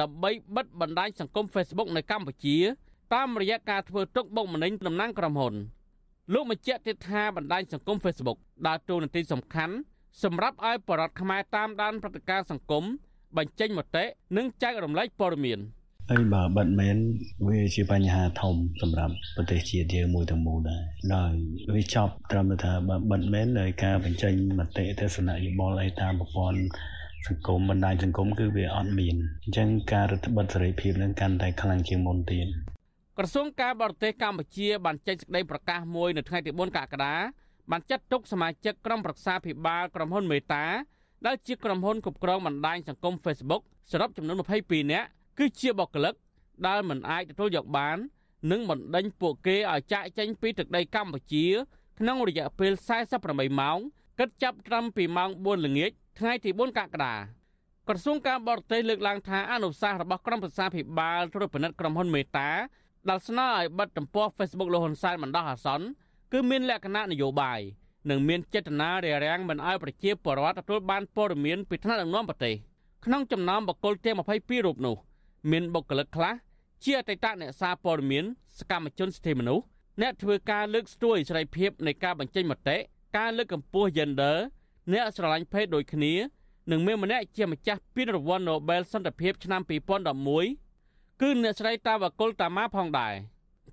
[0.00, 2.56] ដើម្បីបិទបណ្ដាញសង្គម Facebook នៅកម្ពុជា
[3.14, 5.54] តាមរយៈការធ្វើទុកបុកម្នេញតំណាងក្រុមហ៊ុន
[6.32, 9.74] លោកបញ្ជាក់ទៀតថាបណ្ដាញសង្គម Facebook ដើរតួនាទីសំខាន់
[10.22, 12.84] សម្រាប់ឲ្យបរិវត្តខ្មែរតាមដានព្រឹត្តិការណ៍សង្គម
[13.36, 14.04] បញ្ចេញមតិ
[14.36, 15.60] និងចែករំលែកព័ត៌មាន។
[16.10, 16.96] ហើយបើបិទមែន
[17.48, 20.82] វាជាបញ្ហាធំសម្រាប់ប្រទេសជាតិយើងមួយទាំងមូលដែរ
[21.16, 21.32] ដោយ
[21.74, 26.60] វាចប់ត្រឹមថាបើបិទមែនដោយការបញ្ចេញមតិទស្សនៈយោបល់អីតាមប្រព័ន្ធ
[27.26, 32.46] សង្គមបណ្ដាញសង្គមគឺវាអត់មានអញ្ចឹងការរដ្ឋបិទសេរីភាពនឹងកាន់តែខ្លាំងជាងមុនទៀត
[33.18, 37.14] ក្រសួងការបរទេសកម្ពុជាបានចេញសេចក្តីប្រកាសមួយនៅថ្ងៃទី4កក្កដា
[37.70, 40.64] បានចាត់ទុកសមាជិកក្រុមប្រឹក្សាភិបាលក្រុមហ៊ុនមេតា
[41.26, 46.14] ដែលជាក្រុមហ៊ុនគ្រប់គ្រងបណ្ដាញសង្គម Facebook សរុបចំនួន22នាក់ គឺជាបុគ្គលិក
[46.66, 47.98] ដែលមិនអាចទទួលយកបាន
[48.50, 51.46] និងបណ្ដេញពួកគេឲ្យចាកចេញពីទឹកដីកម្ពុជា
[51.98, 52.72] ក្នុងរយៈពេល
[53.14, 53.78] 48ម៉ោង
[54.18, 57.14] គិតចាប់ត្រឹមពីម៉ោង4ល្ងាចថ្ងៃទី4កក្កដា
[57.88, 62.50] ក្រសួងការបរទេសលើកឡើងថាអនុសាសន៍របស់ក្រុមប្រឹក្សាភិបាលត្រួតពិនិត្យក្រុមហ៊ុនមេតា
[63.08, 65.86] ដែលស្នើឲ្យបិទទំព័រ Facebook លោកហ៊ុនសែនបណ្ដោះអាសន្ន
[66.32, 67.60] គឺមានលក្ខណៈនយោបាយ
[68.10, 72.54] និងមានចេតនារារាំងមិនឲ្យប្រជាពលរដ្ឋទទួលបានព័ត៌មានពីថ្នាក់ដឹកនាំប្រទេស
[73.04, 74.96] ក្នុងចំណោមបកគលទាំង22រូបនោះ
[75.50, 76.34] មានបុគ្គលិកខ្លះ
[76.84, 78.24] ជាអតីតអ្នកសារព័ត៌មាន
[78.58, 79.64] សកម្មជនសិទ្ធិមនុស្ស
[80.00, 82.76] អ្នកធ្វើការលើកស្ទួយសេរីភាពនៃការបញ្ចេញមតិ
[83.16, 84.36] ការលើកកម្ពស់ gender
[84.92, 86.12] អ្នកស្រឡាញ់ភេទដូចគ្នា
[86.70, 89.62] និងមានម្នាក់ជាម្ចាស់ពានរង្វាន់ Nobel សន្តិភាពឆ្នាំ
[90.40, 93.14] 2011គឺអ្នកស្រីតាវកុលតាម៉ាផងដែរ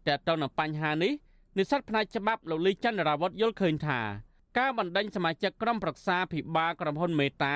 [0.07, 1.13] តែទៅនឹងបញ្ហានេះ
[1.57, 3.99] និស្សិតផ្នែកច្បាប់លោកលីចន្ទរាវុធយល់ឃើញថា
[4.57, 7.55] ការបណ្ដេញសមាជិកក្រុមប្រឹក្សាភិបាលក្រុមហ៊ុនមេតា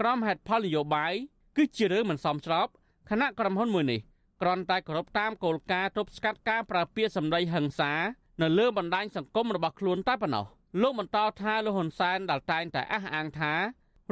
[0.00, 1.12] ក្រុមហេតុផលនយោបាយ
[1.56, 2.68] គឺជារឿងមិនសមស្រប
[3.10, 4.00] គណៈក្រុមហ៊ុនមួយនេះ
[4.42, 7.92] គ្រាន់តែគោរពតាមគោលការណ៍ទប់ស្កាត់ការប្រើពាក្យសម្ដីហិង្សា
[8.42, 10.46] នៅលើបណ្ដាញសង្គមរបស់ខ្លួនតែប៉ុណ្ណោះ
[10.82, 13.52] លោកបន្តថាលោកហ៊ុនសែនដែលតែងតែអះអាងថា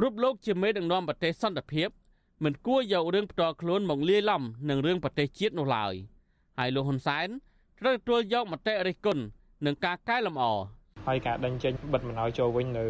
[0.01, 1.89] រូបលោកជាមេដឹកនាំប្រទេសសន្តិភាព
[2.43, 5.93] មិនគួរយករឿងផ្ទាល់ខ្លួនមកលាយឡំនឹងរឿងប្រទេសជាតិនោះឡើយ
[6.57, 7.27] ហើយលោកហ៊ុនសែន
[7.79, 9.23] ត្រូវទទួលយកមតិរិះគន់
[9.65, 10.45] នឹងការកែលម្អ
[11.07, 12.85] ហើយការដេញចេញបិទមិនឲ្យចូលវិញនៅ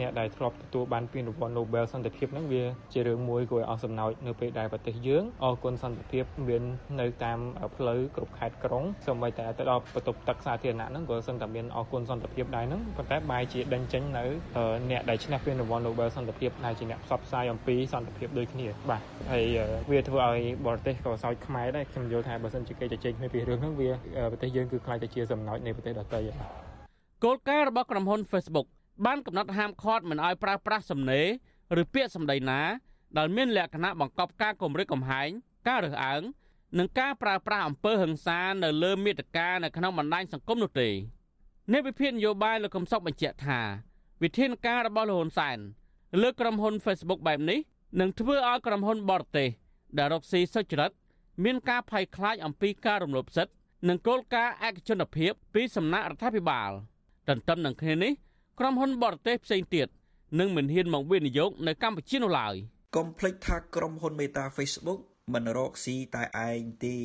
[0.00, 6.62] អ្នកដែលធ្លាប់ទទួលបានពានរង្វាន់ Nobel សន្តិភាពហ្នឹងវាជារឿងមួយគួរឲ្យអស់សំណោចនៅពេលដែលប្រទេសយើងអរគុណសន្តិភាពមាន
[7.00, 7.38] នៅតាម
[7.76, 14.24] ផ្លូវគ្រប់ខេត្តក្រុងសូម្បីតែទៅដល់បន្ទប់ទឹកសាធារណៈហ្នឹងក៏សឹងតែមានអរគុណសន្តិភាពដែរហ្នឹងប៉ុន្តែបែរជាដេញចេញនៅ
[14.90, 19.44] អ្នកដែលឈ្នះពានរង្វាន់ Nobel សន្តិភាពដែលជាអ្នកផ្សព្វផ្សាយអំពីសន្តិភាពដូចគ្នាបាទហើយ
[19.90, 23.90] វាធ្វើឲ្យបរទេសក៏សោចខ្មែរដែរខ្ញុំយល់ថាបើសិនជាគេជជែកគ្នាពីរឿងហ្នឹងវា
[24.32, 26.20] ប្រទេសយើងគឺខ្លាចទៅជាសំណោចនៃប្រទេសដទៃ
[27.24, 28.66] គោលការណ៍របស់ក្រុមហ៊ុន Facebook
[29.06, 31.26] បានកំណត់ហាមឃាត់មិនឲ្យប្រើប្រាស់សំណេរ
[31.82, 32.60] ឬពាក្យសម្ដីណា
[33.18, 35.28] ដែលមានលក្ខណៈបង្កប់ការគំរាមកំហែង
[35.68, 36.22] ការរើសអើង
[36.78, 40.88] និងការប្រើប្រាស់អំពើហិង្សានៅលើមេតិកានៅក្នុងបណ្ដាញសង្គមនោះទេ
[41.72, 43.60] អ្នកវិភាគនយោបាយលោកកំសុកបញ្ជាក់ថា
[44.22, 45.58] វិធានការរបស់លោកហ៊ុនសែន
[46.22, 47.58] លើក្រុមហ៊ុន Facebook បែបនេះ
[48.00, 49.48] នឹងធ្វើឲ្យក្រុមហ៊ុនបរទេស
[49.98, 50.92] ដែលរកស៊ីសុចរិត
[51.44, 53.52] មានការភ័យខ្លាចអំពីការរំលោភសិទ្ធិ
[53.88, 56.72] និងគោលការណ៍ឯកជនភាពពីសំណាក់រដ្ឋាភិបាល
[57.28, 58.12] ទន្ទឹមនឹងគ្នានេះ
[58.58, 59.88] ក្រុមហ៊ុនបរទេសផ្សេងទៀត
[60.40, 62.54] នឹងមិនហ៊ានមកវិនិយោគនៅកម្ពុជានោះឡើយ
[62.96, 66.96] កុំភ្លេចថាក្រុមហ៊ុនមេតា Facebook មិនរកស៊ីតែឯងទេ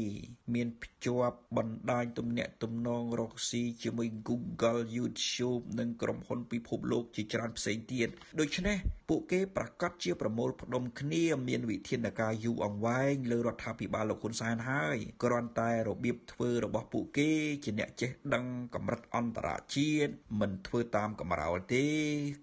[0.53, 8.77] មានភ្ជាប់បណ្ដាញទំនាក់ទំនងរកស៊ីជាមួយ Google YouTube និងក្រុមហ៊ុនពិភពលោកជាច្រើនផ្សេងទៀតដូច្នេះ
[9.09, 17.31] ពួកគេប្រកាសជាប្រមូលផ្ដុំគ្នាមានវិធានការយូរអង្វែងលើរដ្ឋាភិបាលលោកហ៊ុនសែនហើយគ្រាន់តែរបៀបធ្វើរបស់ពួកគេ
[17.63, 21.85] ជាអ្នកចេះដឹងកម្រិតអន្តរជាតិមិនធ្វើតាមកម្រោលទេ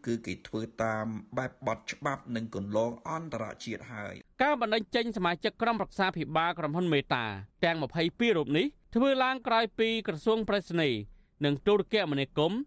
[0.07, 1.07] គឺគេធ្វើតាម
[1.39, 7.25] បែបបទច្បាប់និងគន្លងអន្តរជាតិហើយ ការបណ្តេញចេញសមាជិកក្រុមប្រឹក្សាភិបាលក្រុមហ៊ុនមេតា
[7.64, 10.90] ទាំង22រូបនេះធ្វើឡើងក្រោយពីក្រសួងប្រៃសណី
[11.44, 12.61] និងទូរគមនាគមន៍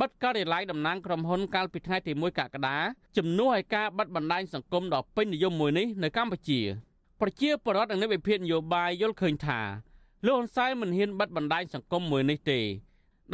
[0.00, 2.78] បិទការិយាល័យតំណាងក្រុមហ៊ុនកាលពីថ្ងៃទី1កក្កដា
[3.16, 6.60] ជំនួសឲ្យការបិទបណ្ដាញសង្គមដ៏ពេញនិយមមួយនេះនៅកម្ពុជា
[7.20, 9.60] ប្រជាពលរដ្ឋនិងអ្នកវិភាគនយោបាយយល់ឃើញថា
[10.26, 12.60] លោកហ៊ុនសែនមិនហ៊ានបិទបណ្ដាញសង្គមមួយនេះទេ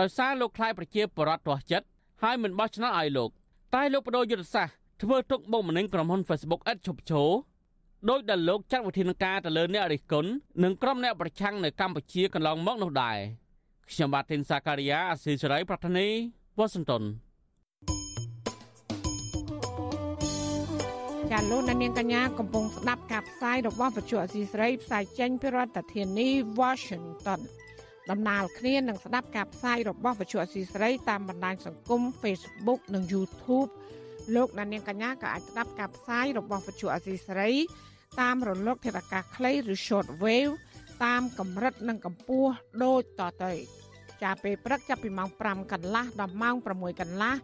[0.01, 1.87] ដោយសារលោកខ្លាយប្រជាពលរដ្ឋទាស់ចិត្ត
[2.23, 3.31] ហើយមិនបោះឆ្នោតឲ្យលោក
[3.75, 7.29] តែលោកបដូរយុទ្ធសាស្ត្រធ្វើទុកបុកម្នេញក្រុមហ៊ុន Facebook ឥតឈប់ឈរ
[8.07, 10.31] ដោយដែលលោកចាត់វិធានការទៅលើអ្នករិះគន់
[10.63, 13.19] និងក្រុមអ្នកប្រឆាំងនៅកម្ពុជាកន្លងមកនោះដែរ
[13.91, 16.07] ខ្ញុំបាទធីនសាការីយ៉ាអស៊ីសេរីប្រធានី
[16.59, 17.03] វ៉ាស៊ីនតោន
[21.31, 26.29] ចាលោកនាងកញ្ញាកំពុងស្ដាប់ការផ្សាយរបស់វិទ្យុអស៊ីសេរីផ្សាយចេញពីរដ្ឋធានី
[26.61, 27.41] Washington
[28.11, 33.71] ដំណើរគ្នានឹងស្ដាប់ការផ្សាយរបស់វិទ្យុអស៊ីសេរីតាមបណ្ដាញសង្គម Facebook និង YouTube
[34.37, 37.51] លោកនាងកញ្ញាក៏អាចស្ដាប់ការផ្សាយរបស់វិទ្យុអស៊ីសេរី
[38.21, 40.53] តាមរលកធាតុអាកាសខ្លីឬ short wave
[41.05, 42.53] តាមកម្រិតនិងកម្ពស់
[42.85, 43.53] ដូចតទៅ
[44.23, 47.35] ចាប់ពេលព្រឹកចាប់ពីម៉ោង5កន្លះដល់ម៉ោង6កន្លះ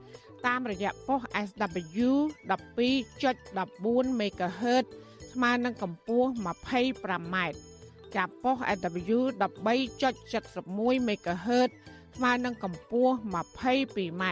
[0.46, 2.08] តាមរយៈប៉ុស SW
[2.50, 4.84] 12.14 MHz
[5.32, 7.36] ស្មើនឹងកម្ពស់ 25m
[8.16, 11.70] ចាប់ប៉ុស SW 13.71 MHz
[12.16, 14.24] ស្មើនឹងកម្ពស់ 22m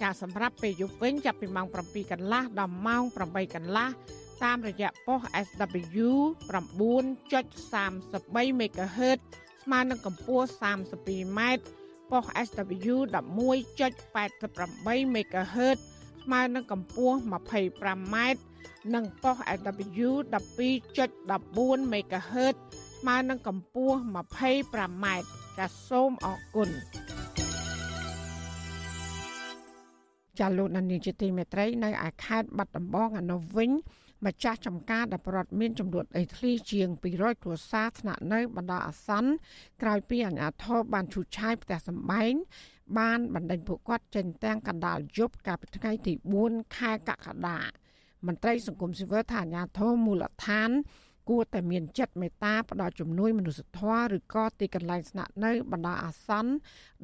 [0.00, 3.88] ចាសម្រាប់ពេលយប់វិញចាប់ពីម៉ោង7កន្លះដល់ម៉ោង8កន្លះ
[4.44, 6.08] តាមរយៈប៉ុស SW
[6.50, 9.18] 9.33 MHz
[9.62, 11.40] ស្មើនឹងកម្ពស់ 32m
[12.10, 15.78] ប៉ុស SW 11.88 MHz
[16.24, 18.16] ស្មើនឹងកម្ពស់ 25m
[18.94, 22.54] និងប៉ុស SW 12.14 MHz
[22.98, 25.06] ស្មើនឹងកម្ពស់ 25m
[25.58, 26.68] ចាសសូមអរគុណ
[30.38, 33.70] ចាលោកនានីជាទីមេត្រីនៅឯខេត្តបាត់ដំបងអនុវិញ
[34.26, 39.30] ម្ចាស់ចំការដែលប្រដ្ឋមានចំនួនដីធ្លីជាង200គ្រួសារស្នាក់នៅបណ្ដោះអាសន្ន
[39.82, 42.32] ក្រោយពីអាជ្ញាធរបានឈូសឆាយផ្ទះសម្បែង
[42.98, 46.12] បានបណ្ដេញពួកគាត់ចេញទាំងកណ្ដាលយប់កាលពីថ្ងៃទី
[46.44, 47.60] 4ខែកក្កដា
[48.26, 50.70] មន្ត្រីសង្គមស៊ីវិលថាអាជ្ញាធរមូលដ្ឋាន
[51.28, 56.52] គួរតែមានចិត្តមេត្តាផ្ដល់ជំនួយមនុស្សធម៌ឬក៏ទីកន្លែងស្នាក់នៅបណ្ដោះអាសន្ន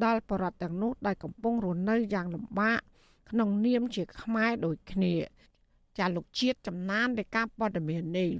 [0.05, 2.81] ដល់បរិវត្តទាំងនោះដែលកំពុងរស់នៅយ៉ាងលំបាក
[3.31, 5.15] ក្នុងនាមជាខ្មែរដូចគ្នា
[5.99, 8.31] ចាលោកជាតិចំណាននៃការព័ត៌មាននេះ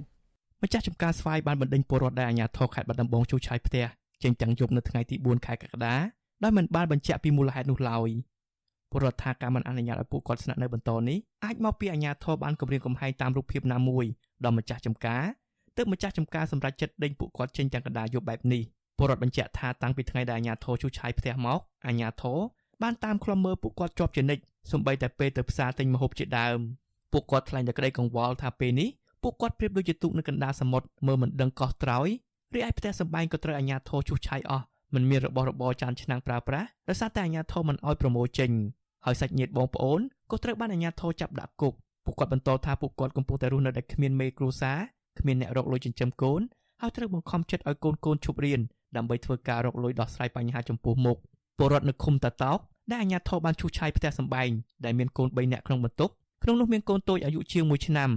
[0.63, 3.85] ម្ចាស់ចំការស្វាយបានបណ្ដេញពលរដ្ឋដែលអាជ្ញាធរខេត្តបាត់ដំបងជួឆាយផ្ទះ
[4.23, 5.95] ចេញទាំងយប់នៅថ្ងៃទី4ខែកក្កដា
[6.43, 8.09] ដោយមិនបានបញ្ជាក់ពីមូលហេតុនោះឡើយ
[8.91, 14.05] ពលរដ្ឋថាការមិនអនុញ្ញាតឲ្យពួកគាត់ស្នាក់នៅបន្តនេះអាចមកពីអាជ្ញាធរបានគម្រាមកំហែងតាមរូបភាពណាមួយ
[14.43, 15.23] ដល់ម្ចាស់ចំការ
[15.75, 18.61] ទើបម្ចាស់ចំការសម្រេចចិត្តដេញពួកគាត់ចេញទាំងកណ្ដាលយប់បែបនេះ
[18.97, 22.39] ពលរដ្ឋបញ្ជាក់ថាតាំងពីថ្ងៃដែលអាជ្ញាធរជួឆាយផ្ទះមកអាជ្ញាធរ
[22.83, 26.59] បានតាមឃ្លាំមើលពួកគាត់ជាប់ជានិច្ចសម្បីតែពេលទៅផ្សារទិញម្ហូបជាដើម
[27.15, 28.89] ពួកគាត់ថ្លែងតែក្តីកង្វល់ថាពេលនេះ
[29.23, 32.07] ពួកគាត់ប្រៀបដូចជាទូកនៅកណ្ដាលសមុទ្រមើលមិនដឹងកោះត្រោយ
[32.53, 38.51] រីឯផ្ទះសម្បែងក៏ត្រូវអាជ្ញាធរជួសឆាយអស់មិនមានរបស់របរចានឆ្នាំងប្រើប្រាស់ដោយសារតែអាជ្ញាធរមិនអោយប្រមូលចេញ
[39.05, 39.99] ហើយសាច់ញាតិបងប្អូន
[40.31, 41.73] ក៏ត្រូវបានអាជ្ញាធរចាប់ដាក់គុក
[42.05, 44.79] ពួកគាត់បន្តថាពួកគាត់កំពុងតែរស់នៅដែលគ្មានមេគ្រួសារ
[45.19, 46.41] គ្មានអ្នករកលុយចិញ្ចឹមកូន
[46.81, 48.61] ហើយត្រូវបង្ខំចិត្តឲ្យកូនកូនឈប់រៀន
[48.95, 51.17] ដើម្បីធ្វើការរកលុយដោះស្រាយបញ្ហាចំពោះមុខ
[51.57, 52.59] ពលរដ្ឋនៅឃុំតាតោក
[52.91, 54.49] ដែលអាជ្ញាធរបានឈូសឆាយផ្ទះសម្បែង
[54.85, 56.09] ដែលមានកូន3នាក់ក្នុងបន្ទុក
[56.43, 58.09] ក្នុងនោះមានកូនតូចអាយុជាង1ឆ្នាំ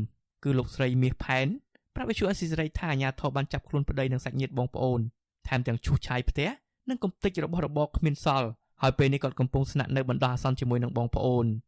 [0.45, 1.47] គឺលោកស្រីមាសផែន
[1.95, 5.01] ប្រាប់វិទ្យុអស៊ីសេរីថាអាជ្ញាធរបានចាប់ខ្លួនប្តីនិងសាច់ញាតិបងប្អូន
[5.49, 6.49] ថែមទាំងឈូសឆាយផ្ទះ
[6.89, 8.49] និងកំទេចរបស់របរគ្មានសល់
[8.83, 11.67] ហើយពេលនេះគាត់កំពុងស្នាក់នៅបណ្ដោះអាសន្នជាមួយនឹងបងប្អូនតិចទ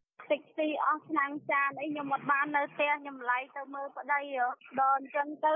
[0.91, 4.19] អស់ឆ្នាំងចានអីខ្ញុំអត់បាននៅផ្ទះខ្ញុំឡៃទៅមើលប្តី
[4.81, 5.53] ដល់អញ្ចឹងទៅ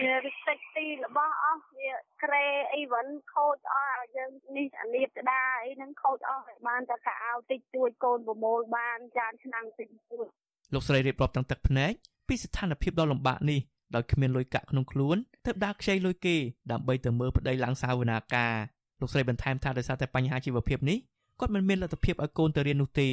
[0.00, 1.90] វាតិចទីរបស់អស់វា
[2.22, 10.26] ក្រេអី vẫn ខូចអស់ឲ្យយើងនេះអាលៀបក្តារអីហ្នឹងខូចអស់បានតែកៅអៅតិចតួចកូនប្រមូលបានចានឆ្នាំងតិចតួច
[10.74, 11.92] លោកស្រីរៀបរាប់ទាំងទឹកភ្នែក
[12.28, 13.60] ពីស្ថានភាពដ៏លំបាកនេះ
[13.94, 16.36] ដោយគ្មានលុយកាក់ក្នុងខ្លួនទើបដើរខ្ចីលុយគេ
[16.72, 18.54] ដើម្បីទៅមើលប្តីឡើងសាវនាការ
[19.00, 20.98] លោកស្រីបន្ថែមថាដោយសារតែបញ្ហាជីវភាពនេះ
[21.40, 23.08] គាត់មិនមានលទ្ធភាពឲ្យកូនទៅរៀននោះទេ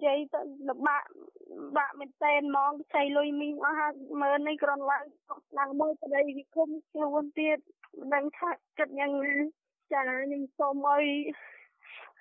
[0.00, 1.02] និយាយទៅលំបាក
[1.76, 5.04] បាក់មែនតែនហ្មងខ្ចីលុយមីងអស់ហើយមើលនេះគ្រាន់ឡើង
[5.58, 7.58] ឡើងមើលប្តីវិគុំខ្លួនទៀត
[7.98, 9.34] មិនដឹងថាគិតយ៉ាងណា
[9.92, 11.06] ចាខ្ញុំសូមឲ្យ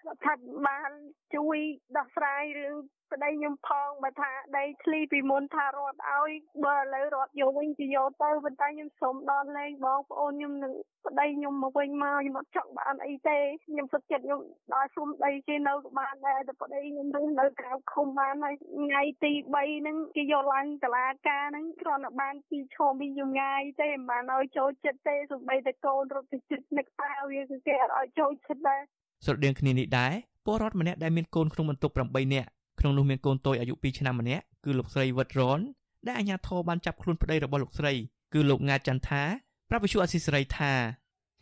[0.08, 0.92] រដ្ឋាភិបាល
[1.36, 1.58] ជួយ
[1.98, 2.76] ដោះស្រាយរឿង
[3.14, 6.32] ប្តីខ្ញុំផងបើថាដីធ្លីពីមុនថារត់ឲ្យ
[6.64, 10.74] បើឥឡូវរត់យកវិញគឺយកទៅប៉ុន្តែខ្ញុំសូមដល់លេងបងប្អូនខ្ញុំនឹង
[11.06, 14.42] ប្តីខ្ញុំមកវិញមកខ្ញុំអត់ចង់បានអីទេខ្ញុំសុខចិត្តខ្ញុំ
[14.74, 28.82] ដល់សុំដីគេនៅក៏បានដែរតែប្តីខ្ញុំរស់នៅក្រៅឃុំបានហើយថ្ងៃទី3ហ្នឹងគេយកឡើងតឡាការហ្នឹងគ្រាន់តែបានពីឈមពីខ្ញុំងាយទេមិនបានឲ្យចូលចិត្តទេសូម្បីតែកូនរត់ទៅចិត្តនឹកតាវាគឺគេអត់ឲ្យចូលចិត្តដែរ
[29.26, 30.14] ស្រដៀងគ្នានេះដែរ
[30.46, 35.60] ពលរដ្ឋម្នាក់ដែលមានកូនក្នុងបន្ទុក8នាក់ក្នុងនោះមានកូនតូចអាយុ2ឆ្នាំម្នាក់គឺលោកស្រីវិតរន
[36.06, 37.94] ដែលអាជ្ញាធរបានចាប់ខ្លួនប្តីរបស់លោកស្រី
[38.34, 39.22] គឺលោកងាចន្ទថា
[39.70, 40.72] ប្រាប់វិសុអស៊ីសេរីថា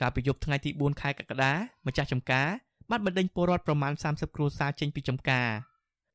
[0.01, 1.53] កាលពីយប់ថ្ងៃទី4ខែកក្កដា
[1.87, 2.47] ម្ចាស់ចំការ
[2.89, 5.49] បានបណ្ដេញពលរដ្ឋប្រមាណ30គ្រួសារចេញពីចំការ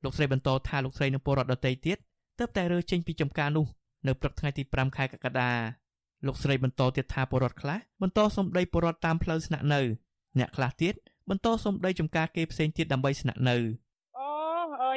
[0.05, 1.99] លោកស្រីបន្តថាលោកស្រីនិងពលរដ្ឋដទៃទៀត
[2.39, 3.67] ទើបតែរើចេញពីចំការនោះ
[4.07, 5.51] នៅព្រឹកថ្ងៃទី5ខែកក្កដា
[6.27, 9.81] លោកស្រីបន្តទៀតថាពលរដ្ឋខ្លះបន្តសំដីពលរដ្ឋតាមផ្លូវស្នាក់នៅ
[10.39, 10.95] អ្នកខ្លះទៀត
[11.31, 13.57] បន្តសំដីចំការគេផ្សេងទៀតដើម្បីស្នាក់នៅ
[14.83, 14.97] អី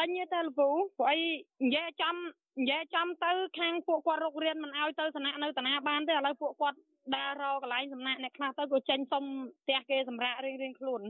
[0.00, 1.18] ដេញទៅលពូព្រោះអី
[1.64, 2.14] និយាយចំ
[2.60, 6.78] និយាយចំទៅ ខាងពួកគាត់រុករៀនមិនឲ្យទៅសំណាក់នៅតាណាបានទេឥឡូវពួកគាត់
[7.16, 9.24] ដើររកកន្លែងសំណាក់អ្នកខ្លះទៅក៏ចេញសុំ
[9.62, 11.02] ផ្ទះគេសម្រាប់រៀងរៀងខ្លួន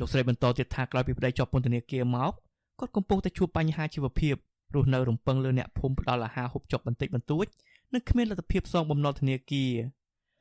[0.00, 2.32] លោកស្រីបន្តទៀតថាក្រោយពីប្តីជាប់ពន្ធនាគារមក
[2.80, 4.34] គាត់កំពុងតែជួបបញ្ហាជីវភាព
[4.74, 7.46] រស់នៅរំពឹងលើអ្នកភូមិផ្ដល់អាហារហូបចុកបន្តិចបន្តួច
[7.94, 9.72] និងគ្មានលទ្ធភាពសងបំណុលធនាគារ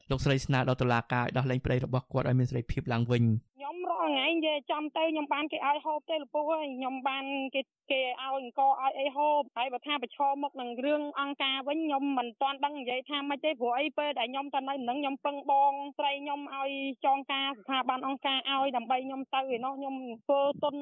[0.10, 3.24] លោកស្រីស្នើដល់តុលាការឲ្យដោះលែងប្តីរបស់គាត់ឲ្យមានសេរីភាពឡើងវិញ
[3.58, 16.72] ខ្ញុំរាល់ថ្ងៃនិយាយចំទៅខ្ញុំបានគេឲ្យហូបទេលពូអើយខ្ញុំបានគេគេឲ្យអង្គឲ្យអីហូបហើយបើថាប្រឈមមុខនឹងរឿងអង្គការវិញខ្ញុំមិនទាន់ដឹងនិយាយថាម៉េចទេព្រោះអីពេលដែលខ្ញុំទៅនៅនឹងខ្ញុំពឹងបងស្រីខ្ញុំឲ្យ
[17.06, 20.76] ចងការស្ថាប័នអង្គការឲ្យដើម្បីខ្ញុំទៅឯនោះខ្ញុំធ្វើទុន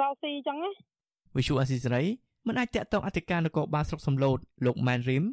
[0.00, 0.70] រកស៊ីអញ្ចឹងណា
[1.36, 2.04] វិសុអស៊ីសេរី
[2.46, 5.24] មិនអាចតាក់ទងអធិការនគរបាលស្រុកសំឡូតលោកម៉ែនរីម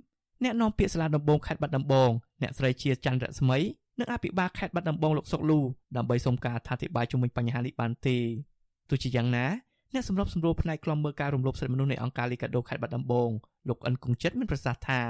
[0.43, 3.57] អ្នកនាំពាក្យសាលាដំបងខេត្តបាត់ដំបង អ្នកស្រីជាច័ន្ទរស្មី
[3.99, 5.59] និងអភិបាលខេត្តបាត់ដំបងលោកសុកលូ
[5.97, 8.17] ដើម្បីសុំការអធិប្បាយជុំវិញបញ្ហានេះបានទេ
[8.89, 9.45] ទោះជាយ៉ាងណា
[9.93, 13.29] អ្នកសម្របសម្រួលផ្នែកខ្លំមើលការរំលោភសិទ្ធិមនុស្សនៃអង្គការលីកាដូខេត្តបាត់ដំបង
[13.69, 15.01] លោកអិនគង្ជិតមានប្រសាសន៍ថា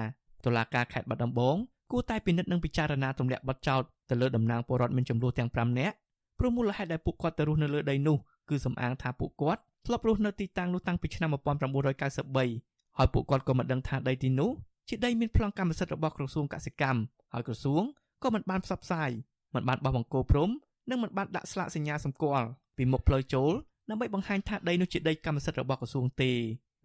[0.45, 1.55] តុលាការខេត្តបាត់ដំបង
[1.91, 5.95] គួរតែពិនិត្យនិងពិចារណាទម្លាក់បទចោទទៅលើតំណាងពលរដ្ឋមានចំនួនទាំង5នាក់
[6.39, 8.17] ព្រោះមូលហេតុដែលពួកគាត់ទៅរស់នៅលើដីនោះ
[8.49, 14.49] គឺសំអាងថាពួកគាត់ធ្លាប់រស់នៅទីតាំងនោះតាំងពីឆ្នាំ1993ហើយពួកគាត់ក៏មិនដឹងថាដីទីនោះ
[14.89, 17.01] ជាដីមានប្លង់កម្មសិទ្ធិរបស់ក្រសួងកសិកម្ម
[17.33, 17.83] ហើយក្រសួង
[18.23, 19.09] ក៏មិនបានផ្សព្វផ្សាយ
[19.55, 20.49] មិនបានបោះបង្គោលព្រំ
[20.89, 22.47] និងមិនបានដាក់ស្លាកសញ្ញាសម្គាល់
[22.77, 23.51] ពីមុខផ្លូវចូល
[23.89, 26.31] ដើម្បីបង្ហាញថាដីនោះជាដីកម្មសិទ្ធិរបស់ក្រសួងទេ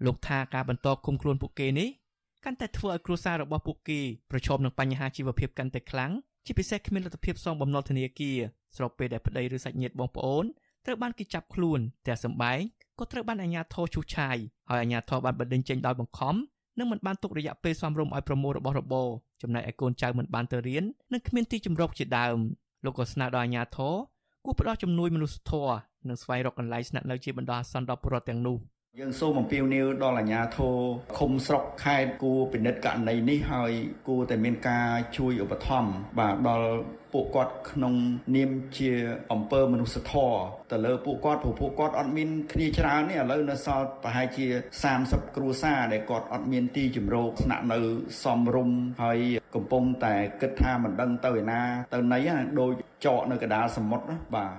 [0.07, 1.89] លោកថាការបន្តគុំខ្លួនពួកគេនេះ
[2.45, 6.13] កាន់តែធ្វើឲ្យគ្រួសាររបស់ពួកគេប្រឈមនឹងបញ្ហាជីវភាពកាន់តែខ្លាំង
[6.47, 8.39] ជាពិសេសគ្មានលទ្ធភាពសងបំណុលធនាគារ
[8.77, 10.45] ស្របពេលដែលប្តីឬសាច់ញាតិបងប្អូន
[10.87, 12.61] ត្រូវបានគេចាប់ខ្លួនតែសម្បែង
[12.99, 14.37] ក៏ត្រូវបានអាជ្ញាធរឈូសឆាយ
[14.69, 16.35] ហើយអាជ្ញាធរបានបណ្តេញចេញដោយបង្ខំ
[16.79, 19.09] និងមិនបានទុករយៈពេលសមរម្យឲ្យប្រមូលរបស់របរ
[19.43, 22.37] ចំណែកឯកូនចៅមិនបានទៅរៀននិងគ្មានទីជម្រកជាដើម
[22.85, 23.95] លោកក៏ស្នើដល់អាជ្ញាធរ
[24.45, 25.77] គួរផ្ដល់ជំនួយមនុស្សធម៌
[26.09, 28.57] និងស្វែងរកកន្លែងស្នាក់នៅជាបណ្ដោះអាសន្នដល់ពលរដ្ឋទាំងនោះ។
[29.01, 30.77] យើងសូមអំពាវនាវដល់អាជ្ញាធរ
[31.19, 33.73] ឃុំស្រុកខេត្តគួរពិនិត្យករណីនេះហើយ
[34.09, 36.71] គួរតែមានការជួយឧបត្ថម្ភបាទដល់
[37.13, 37.95] ពួកគាត់ក្នុង
[38.37, 38.91] នាមជា
[39.33, 40.41] អង្គើមនុស្សធម៌
[40.73, 44.47] ទៅលើពួកគាត់ព្រោះពួកគាត់អត់មានគ្នាច្រើននេះឥឡូវនៅសល់ប្រហែលជា
[44.93, 47.79] 30គ្រួសារដែលគាត់អត់មានទីជម្រកស្នាក់នៅ
[48.23, 49.19] សមរម្យហើយ
[49.55, 51.61] កំពុងតែគិតថាមិនដឹងទៅឯណា
[51.95, 52.19] ទៅណី
[52.61, 52.73] ដូច
[53.07, 54.55] ចកនៅកណ្ដាលសមុទ្របាទ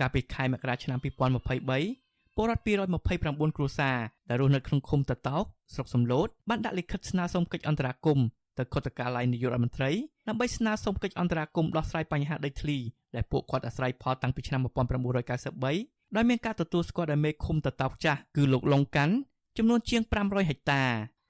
[0.00, 3.96] កាលពីខែមករាឆ្នាំ2023 ពលរដ្ឋ229គ្រួសារ
[4.28, 8.26] ដែលរស់នៅក្នុងឃុំតតោកស្រុកសំឡូតបានដាក់លិខិតស្នើសុំកិច្ចអន្តរាគមន៍
[8.58, 9.90] ទៅខុទ្ទកាល័យនាយករដ្ឋមន្ត្រី
[10.28, 12.78] ដើម្បីស្នើសុំកិច្ចអន្តរាគមន៍ដោះស្រាយបញ្ហាដីធ្លី
[13.14, 19.14] ដែលពួកគាត់អាស្រ័យផលតាំងពីឆ្នាំ1993ដោយមានការទទួលស្គាល់ដោយមេឃុំតតោកចាស់គឺលោកលងកាន់
[19.58, 20.82] ចំនួនជាង500ហិកតា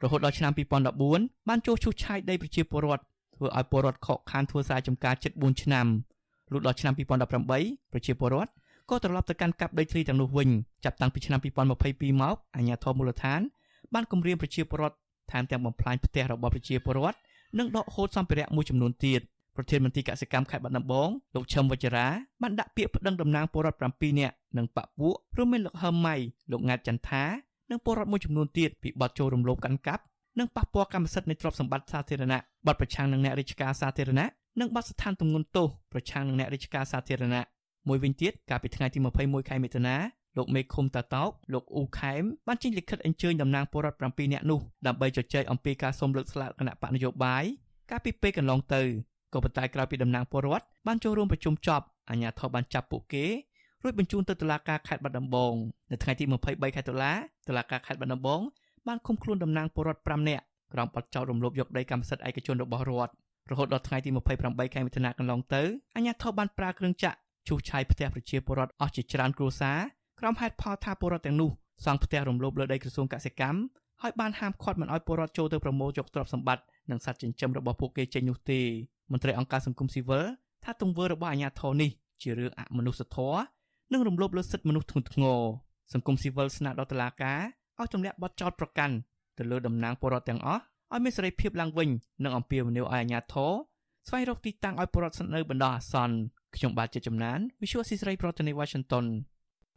[0.03, 0.53] រហូតដល់ឆ្នាំ
[1.01, 3.03] 2014បានចូលឈូសឆាយដីប្រជាពលរដ្ឋ
[3.37, 5.87] ធ្វើឲ្យពលរដ្ឋខកខានធ្វើស្រែចម្ការជិត4ឆ្នាំ
[6.53, 8.51] លុះដល់ឆ្នាំ2018ប្រជាពលរដ្ឋ
[8.91, 10.49] ក៏ត្រឡប់ទៅកាន់កាប់ដីធ្លីទាំងនោះវិញ
[10.85, 13.41] ចាប់តាំងពីឆ្នាំ2022មកអាជ្ញាធរមូលដ្ឋាន
[13.95, 14.97] បានគម្រាមប្រជាពលរដ្ឋ
[15.31, 17.19] ថែមទាំងបំផ្លាញផ្ទះរបស់ប្រជាពលរដ្ឋ
[17.59, 19.21] និងដកហូតសម្ភារៈមួយចំនួនទៀត
[19.57, 22.07] ប្រធានមន្ត្រីកសិកម្មខេត្តបាត់ដំបងលោកឈឹមវជ្ជរា
[22.43, 26.17] បានដាក់ពាក្យប្តឹងតំណាងពលរដ្ឋ7នាក់និងបពពួករួមមានលោកហឹមម៉ៃ
[26.53, 27.25] លោកងាតចន្ទថា
[27.71, 30.03] និងពលរដ្ឋមួយចំនួនទៀតពីបទចូលរំលោភកាន់កាប់
[30.39, 34.27] និងប៉ះពាល់កម្មសិទ្ធិនៃទ្រព្យសម្បត្តិសាធារណៈបទប្រឆាំងនឹងអ្នករាជការសាធារណៈ
[34.61, 37.45] និងបទស្ថានទម្ងន់ទោសប្រឆាំងនឹងអ្នករាជការសាធារណៈ
[37.89, 39.97] មួយវិញទៀតកាលពីថ្ងៃទី21ខែមិថុនា
[40.37, 47.45] លោកមេឃុំតាតោកលោកអ៊ូខេមបានចេញលិខិតអញ្ជើញតំណាងពលរដ្ឋ7នាក់នោះដើម្បីជជែកអំពីការសូមលើកស្លាកគណៈបកនយោបាយ
[47.91, 48.83] កាលពីពេលកន្លងទៅ
[49.33, 53.25] ក៏ប៉ុន្តែក្រោយពីតំណាងពលរដ្ឋបានចូលរួមប្រជុំចប់អាជ្ញាធរបានចាប់ពួកគេ
[53.83, 55.55] រួចបញ្ជូនទៅតុលាការខេត្តបាត់ដំបង
[55.91, 57.13] នៅថ្ងៃទី23ខែតុលា
[57.49, 58.41] តុលាការខេត្តបាត់ដំបង
[58.87, 63.13] បានឃុំខ្លួនតំណាងពលរដ្ឋ5នាក់ក្រោមបទចោទរំលោភយកដីកម្មសិទ្ធិឯកជនរបស់រដ្ឋ
[63.51, 64.11] រហូតដល់ថ្ងៃទី
[64.43, 65.63] 28ខែមិថុនាកន្លងទៅ
[65.97, 69.79] អាជ្ញាធរបានប្រើគ្រឿងចាក់ ឈូសឆាយផ្ទះប្រជាពលរដ្ឋអស់ជាច្រើនគ្រួសារ
[70.21, 71.51] ក្រោមហេតុផលថាពលរដ្ឋទាំងនោះ
[71.85, 73.61] សង់ផ្ទះរំលោភលើដីក្រសួងកសិកម្ម
[74.03, 78.61] ហើយបានហាមឃាត់មិនឲ្យពលរដ្ឋចូលទៅប្រមូលយកទ្រព្យសម្បត្តិនិងសត្វចិញ្ចឹមរបស់ពួកគេចេញនោះទេ
[79.13, 80.25] មន្ត្រីអង្គការសង្គមស៊ីវិល
[80.65, 81.91] ថាទង្វើរបស់អាជ្ញាធរនេះ
[82.23, 83.41] ជារឿងអមនុស្សធម៌
[83.93, 85.41] និងរំលោភលើសិទ្ធិមនុស្សធ្ងន់ធ្ងរ
[85.93, 87.41] សង្គមស៊ីវិលស្នើដល់តុលាការ
[87.79, 88.95] ឲ្យទម្លាក់បទចោទប្រកាន់
[89.39, 91.89] ទៅលើតំណាងពលរដ្ឋទាំងអស់ឲ្យមានសេរីភាពឡើងវិញ
[92.25, 93.53] និងអំពាវនាវឲ្យអាជ្ញាធរ
[94.09, 96.17] ស្វែងរកទីតាំងឲ្យពលរដ្ឋស្នាក់នៅបណ្ដោះអាសន្ន
[96.57, 99.07] ខ្ញុំបាទជាចំណាន Visual ស៊ីស្រីប្រធានាទី Washington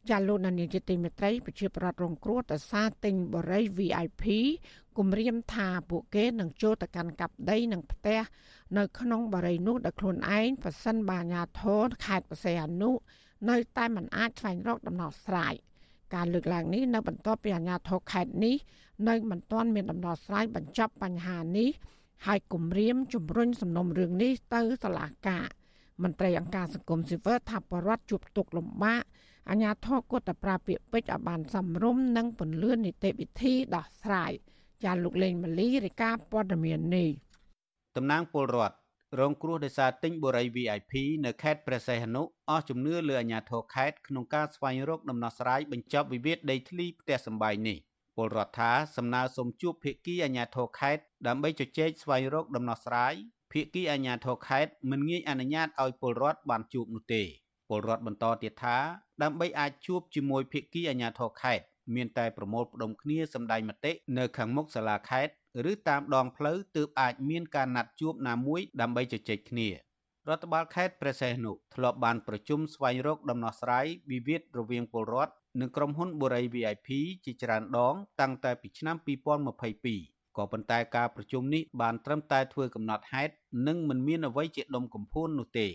[0.10, 4.24] ចាលោកនានីជាទីមេត្រីប្រជាប្រដ្ឋរងគ្រោះដោយសារទិញបរិយ VIP
[4.98, 8.20] គម្រាមថាពួកគេនឹងចូលទៅកាន់កាប់ដីនិងផ្ទះ
[8.78, 12.92] នៅក្នុងបរិយនោះដោយខ្លួនឯងប៉ះសិនបាញាធរខេត្តបរសៃអនុ
[13.50, 15.54] នៅតែមិនអាចស្វែងរកដំណោះស្រាយ
[16.14, 18.56] ការលើកឡើងនេះនៅបន្ទាប់ពីអាជ្ញាធរខេត្តនេះ
[19.10, 21.70] នៅមិនទាន់មានដំណោះស្រាយបញ្ចប់បញ្ហានេះ
[22.26, 25.48] ហើយគម្រាមជំរុញសំណុំរឿងនេះទៅតុលាការ
[26.04, 29.04] មន្ត្រីអង្គការសង្គមស៊ីវិលថាបរដ្ឋជួបទុកលំបាក
[29.50, 34.32] អាញាធរគត់តែប្រាពាកពេជ្រឲ្យបានសំរុំនិងពន្លឿននីតិវិធីដោះស្រាយ
[34.84, 37.10] ចាលោកលេងម៉ាលីរាយការណ៍ព័ត៌មាននេះ
[37.96, 38.76] តំណាងពលរដ្ឋ
[39.20, 40.94] រងគ្រោះដោយសារទិញបុរី VIP
[41.26, 47.78] នៅខេត្តព្រះសីហនុអស់ជំនឿលើអាញាធរខេត្តក្នុងការស្វែងរកដំណោះស្រាយបញ្ចប់វិវាទដីធ្លីផ្ទះសម្បែងនេះ
[48.16, 53.14] ពលរដ្ឋថាសំណើសុំជួបភាគីអាញាធរខេត្តដើម្បីជជែកស្វែងរកដំណោះស្រាយ
[53.54, 57.24] ភាគីអាញាធរខេត្តមិនងាយអនុញ្ញាតឲ្យពលរដ្ឋបានជួបនោះទេ
[57.70, 58.78] ពលរដ្ឋបន្តទៀតថា
[59.24, 65.34] ដើម្បីអាចជួបជាមួយភាគីអាជ្ញាធរខេត្តមានតែប្រមូលផ្ដុំគ្នាសម្ដែងមតិនៅខាងមុខសាលាខេត្ត
[65.72, 69.74] ឬតាមដងផ្លូវទើបអាចមានការណាត់ជួបណាមួយដើម្បីជជែកគ្នារ
[70.36, 76.90] ដ្ឋបាលខេត្តព្រះសីហនុធ្លាប់បានប្រជុំស្វែងរកដំណោះស្រាយវិវាទរវាងពលរដ្ឋនិងក្រុមហ៊ុនបូរី VIP
[77.26, 83.34] ជាច្រើនដងតាំងតែពីឆ្នាំ2022 ក៏ប៉ុន្តែការប្រជុំនេះបានត្រឹមតែធ្វើកំណត់ហេតុ
[83.68, 85.68] និងមិនមានអ្វីជាដុំកំភួននោះទេ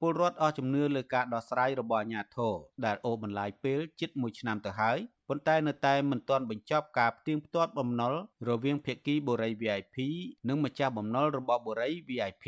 [0.00, 8.14] ពលរដ្ឋអស់ជំនឿលើការដោះស្រាយរបស់អាជ្ញាធរដែលអូសបន្លាយពេលជិត1ឆ្នាំទៅហើយប៉ុន្តែនៅតែមិនទាន់បញ្ចប់ការផ្ទៀងផ្ទាត់បំណុល
[8.48, 9.96] រវាងភាគីបូរី VIP
[10.48, 12.46] និងម្ចាស់បំណុលរបស់បូរី VIP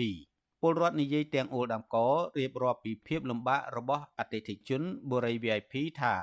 [0.61, 1.97] ពលរដ្ឋនិយាយទាំងអូលដាំក
[2.39, 6.15] រៀបរាប់ពីភាពលំបាករបស់អតិថិជនបូរី VIP ថា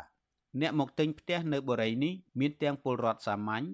[0.62, 3.66] អ្នកមកទិញផ្ទះនៅបូរីនេះមានទាំងពលរដ្ឋសាមញ្ញ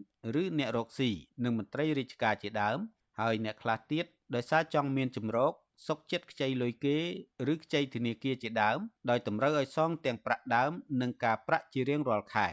[0.41, 1.09] ឬអ្នករកស៊ី
[1.43, 2.77] និងមន្ត្រីរាជការជាដើម
[3.19, 4.05] ហើយអ្នកខ្លះទៀត
[4.35, 5.53] ដោយសារចង់មានចម្រោក
[5.87, 6.97] សុកចិត្តខ្ចីលុយគេ
[7.53, 12.47] ឬខ្ចីធនាគារជាដើមដោយតម្រូវឲ្យសងទាំងប្រាក់ដើមនិងការប្រាក់ជារៀងរាល់ខែ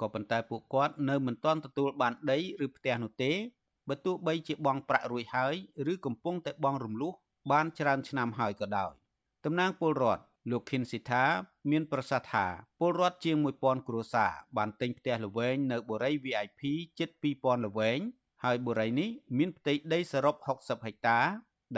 [0.00, 3.32] ក៏ប៉ុន្តែពួកគាត់នៅមិនទាន់ទទួលបានដីឬផ្ទះនោះទេ
[3.88, 5.54] បើទោះបីជាបង់ប្រាក់រួចហើយ
[5.92, 7.12] ឬកំពុងតែបង់រំលោះ
[7.52, 8.92] បានច្រើនឆ្នាំហើយក៏ដោយ
[9.44, 11.24] តំណាងពលរដ្ឋ លោកខិនស៊ីថា
[11.70, 12.46] មានប្រសាសន៍ថា
[12.80, 16.62] ពលរដ្ឋជាង1000គ្រួសារបានទិញផ្ទះល្វែងនៅបូរី VIP
[16.98, 17.98] ជិត2000ល្វែង
[18.44, 21.20] ហើយបូរីនេះមានផ្ទៃដីសរុប60ហិកតា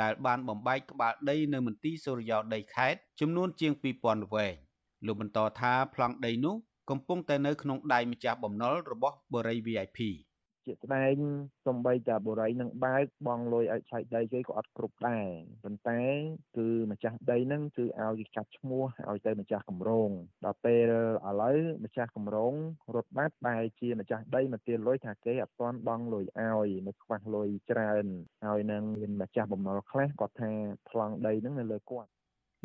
[0.00, 4.54] ដែលបានបំបែកក្បាលដីនៅមន្ទីរសុរិយោដីខេត្តចំនួនជាង2000ល្វែង
[5.06, 6.56] លោកបន្តថាប្លង់ដីនោះ
[6.90, 9.98] កំពុងតែនៅក្នុងដៃម្ចាស់បំណុលរបស់បរិយ VIP
[10.66, 11.16] ជាស្ដែង
[11.66, 15.28] សំបីតាបរិយនឹងបើកបងលុយឲ្យឆែកដីគេក៏អត់គ្រប់ដែរ
[15.64, 16.00] ប៉ុន្តែ
[16.56, 20.10] គឺម្ចាស់ដីហ្នឹងគឺឲ្យគេកាត់ឈ្មោះឲ្យទៅម្ចាស់កម្រង
[20.44, 20.92] ដល់ពេល
[21.28, 22.54] ឥឡូវម្ចាស់កម្រង
[22.94, 28.06] រត់បាត់បែរជាម្ចាស់ដីមកទាលុយថាគេអត់ទាន់បង់លុយឲ្យនៅខ្វះលុយច្រើន
[28.46, 30.52] ហើយនឹងមានម្ចាស់បំណុលខ្លះគាត់ថា
[30.88, 32.08] ប្លង់ដីហ្នឹងនៅលើគាត់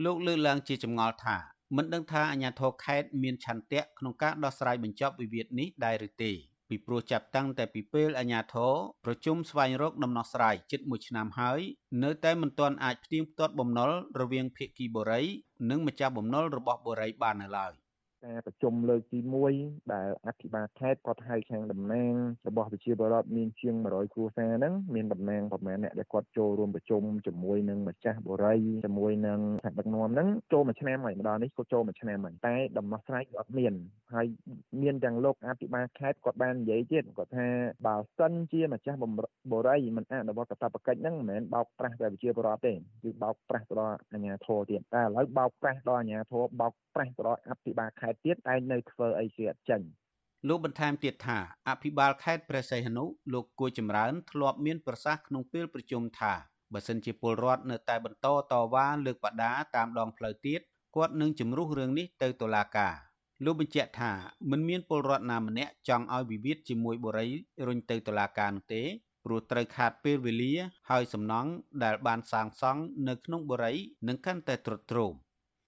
[0.05, 1.37] លោកលើកឡើងជាចម្ងល់ថា
[1.77, 6.31] មិនដឹងថាអាជ្ញាធរខេត្តមានឆន្ទៈក្នុងការដោះស្រាយបញ្ចប់វិវាទនេះដែរឬទេ
[6.69, 8.73] ពីព្រោះចាប់តាំងតែពីពេលអាជ្ញាធរ
[9.05, 11.59] ប្រជុំស្វែងរកដំណោះស្រាយជិត1ឆ្នាំហើយ
[12.03, 15.21] នៅតែមិនទាន់អាចផ្ទៀងផ្ទាត់បំណុលរវាងភាគីបូរី
[15.69, 17.73] និងម្ចាស់បំណុលរបស់បូរីបាននៅឡើយ
[18.25, 19.19] ការប្រជុំលើកទី
[19.55, 22.13] 1ដែលអភិបាលខេត្តគាត់ហៅខាងតំណាង
[22.47, 28.55] របស់ប្រជាពលរដ្ឋមានជាង100គ្រួសារហ្នឹងមានតំណាងប្រមាណអ្នកដែលគាត់ចូលរួមប្រជុំជាមួយនឹងម្ចាស់បុរី
[28.85, 33.73] ជាមួយនឹងថ្នាក់ដឹកនាំហ្នឹងចូលមួយឆ្នាំហើយម្ដងនេះគាត់ចូលមួយឆ្នាំហើយតែដំណោះស្រាយគឺអត់មាន
[34.13, 34.27] ហើយ
[34.81, 37.47] មានទាំងលោកអភិបាលខេត្តគាត់បាននិយាយទៀតគាត់ថា
[37.87, 38.99] បើសិនជាម្ចាស់
[39.51, 49.81] បុរីមិនអនុវត្តកាតព្វកិច្ចហ្នឹងមិនមែនបោកប្រាស់តែប្រជាពលរដ្ឋទេគឺបោកប្រាស់ទៅដល់អាជ្ញាធរទៀតតែឥឡូវបោកប្រាស់ដល់អាជ្ញាធរបោកប្រាស់ទៅដល់អភិបាលខេត្តទៀតតែនៅធ្វើអីជាអត់ចេញ
[50.47, 51.39] លោកបន្ថែមទៀតថា
[51.69, 56.33] អភិបាលខេត្តព្រះសីហនុលោកគួយចម្រើន ធ្លាប់មានប្រសាសន៍ក្នុងពេលប្រជុំថា
[56.73, 60.61] បើសិនជាពលរដ្ឋនៅតែបន្តតវ៉ាលើកបដាតាមដងផ្លូវទៀត
[60.95, 62.93] គាត់នឹងជំរុះរឿងនេះទៅតុលាការ
[63.45, 64.11] លោកបញ្ជាក់ថា
[64.51, 67.27] មិនមានពលរដ្ឋណាម្នាក់ចង់ឲ្យវិវាទជាមួយបុរី
[67.67, 68.83] រុញទៅតុលាការនោះទេ
[69.25, 70.53] ព្រោះត្រូវខាតពេលវេលា
[70.89, 71.51] ហើយសំណង់
[71.83, 73.73] ដែលបានសាងសង់នៅក្នុងបុរី
[74.07, 75.13] នឹងកាន់តែទ្រុឌទ្រោម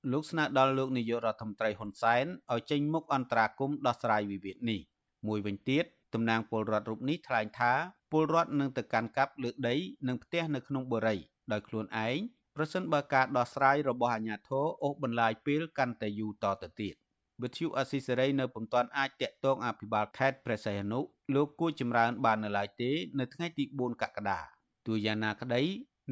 [0.09, 4.79] លោកស្នើដល់លោកនាយករដ្ឋមន្ត្រីហ៊ុនសែនឲ្យចេញមុខអន្តរាគមន៍ដោះស្រាយវិវាទនេះ
[5.27, 7.73] មួយវិញទៀតតំណាងពលរដ្ឋរូបនេះថ្លែងថា
[8.11, 9.75] ពលរដ្ឋនឹងទៅកាន់កាប់លើដី
[10.07, 11.15] និងផ្ទះនៅក្នុងបុរី
[11.51, 12.17] ដោយខ្លួនឯង
[12.55, 16.95] ប្រសិនបើការដោះស្រាយរបស់អាជ្ញាធរអូសបន្លាយពេលកាន់តែយូរតទៅទៀត
[17.41, 20.99] វិទ្យុអស៊ីសេរីនៅពុំទាន់អាចតាក់ទងអភិបាលខេត្តព្រះសីហនុ
[21.35, 24.39] លោកគួចចម្រើន បាននៅឡើយទេនៅថ្ងៃទី4កក្កដា
[24.87, 25.61] ទោះយ៉ាងណាក្តី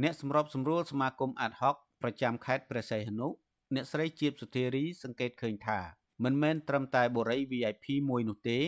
[0.03, 3.29] អ្នកសម្របសម្រួលសមាគមអាត់ហុកប្រចាំខេត្តព្រះសីហនុ
[3.76, 5.80] អ្នកស្រីជាបសុធារី សង្កេតឃើញថា
[6.24, 8.59] មិនមែនត្រឹមតែបុរី VIP មួយនោះទេ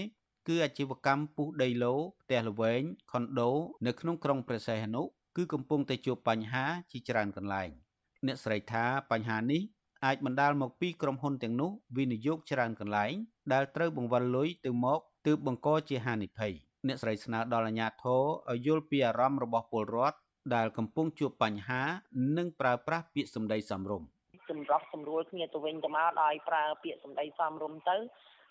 [0.48, 2.82] គឺអាជីវកម្មពុះដីឡូផ្ទះល្វែង
[3.12, 3.52] ខុនដូ
[3.86, 5.04] នៅក្នុងក្រុងព្រះសីហនុ
[5.38, 7.70] គឺកំពុងតែជួបបញ្ហាជាច្រើនកន្លែង
[8.26, 9.62] អ្នកស្រីថាបញ្ហានេះ
[10.06, 13.14] អាចបណ្ដាលមកពីក្រុមហ៊ុនទាំងនោះវិនិយោគច្រើនកន្លែង
[13.54, 16.54] ដែលត្រូវបង្វិលលុយទៅមកទើបបង្កជាហានិភ័យ
[16.88, 20.18] អ្នកស្រីស្នើដល់អាជ្ញាធរឲ្យយល់ពីអារម្មណ៍របស់ពលរដ្ឋ
[20.56, 21.82] ដែលកំពុងជួបបញ្ហា
[22.38, 24.10] និងប្រើប្រាស់ពាក្យសម្ដីសមរម្យ
[24.52, 27.98] សម្រាប់សម្រួលគ្នាទៅវិញទៅមកដោយប្រើពាក្យសម្ដីសមរម្យទៅ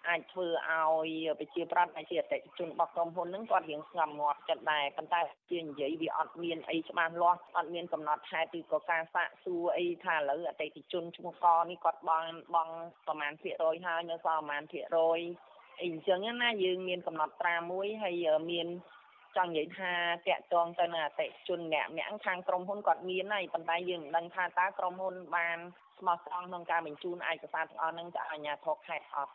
[0.08, 5.20] អាចធ្វើឲ្យប្រជាប្រដ្ឋអាចជាអតិថិជនរបស់ក្រុមហ៊ុនហ្នឹងគាត់រៀងស្ងប់ងាប់ចិត្តដែរប៉ុន្តែ
[5.50, 12.24] ជានិយាយវាអត់មានអីច្បាស់លាស់អត់មានកំណត់ហេតុឬក៏ការសាកសួរអីថាឥឡូវអតិថិជនឈ្មោះកនេះគាត់បង
[12.54, 12.68] បង
[13.06, 15.20] ប្រហែលភាគរយហើយនៅសល់ប្រហែលភាគរយ
[15.80, 18.68] អីអញ្ចឹងណាយើងមានកំណត់ត្រាមួយហើយមាន
[19.36, 19.92] ចង់និយាយថា
[20.26, 25.58] តាក់ទងទៅនឹងអតិជនអ្នកម្នាក់ខាងក្រុមហ៊ុនគាត់មានហើយប៉ុន្តែយើងមិនដឹងថាតើក្រុមហ៊ុនបាន
[26.00, 29.32] ស្មោះត្រង់ក្នុងការបញ្ជូនឯកសារទាំងអស់ហ្នឹងទៅអាជ្ញាធរខេត្តអត់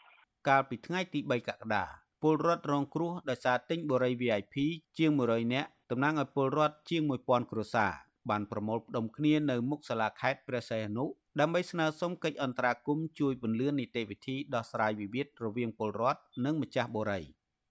[0.47, 1.83] កាលពីថ្ងៃទី3កក្កដា
[2.21, 4.55] ពលរដ្ឋរងគ្រោះដោយសារទិញបុរី VIP
[4.97, 7.91] ជាង100នាក់តំណាងឲ្យពលរដ្ឋជាង1000គ្រួសារ
[8.29, 11.05] បានប្រមូលផ្ដុំគ្នានៅមុខសាលាខេត្តព្រះសីហនុ
[11.39, 17.21] ដើម្បីស្នើសុំកិច្ចអន្តរាគមន៍ជួយពន្លឿននីតិវិធីដោះស្រាយវិវាទរវាងពលរដ្ឋនិងម្ចាស់បុរី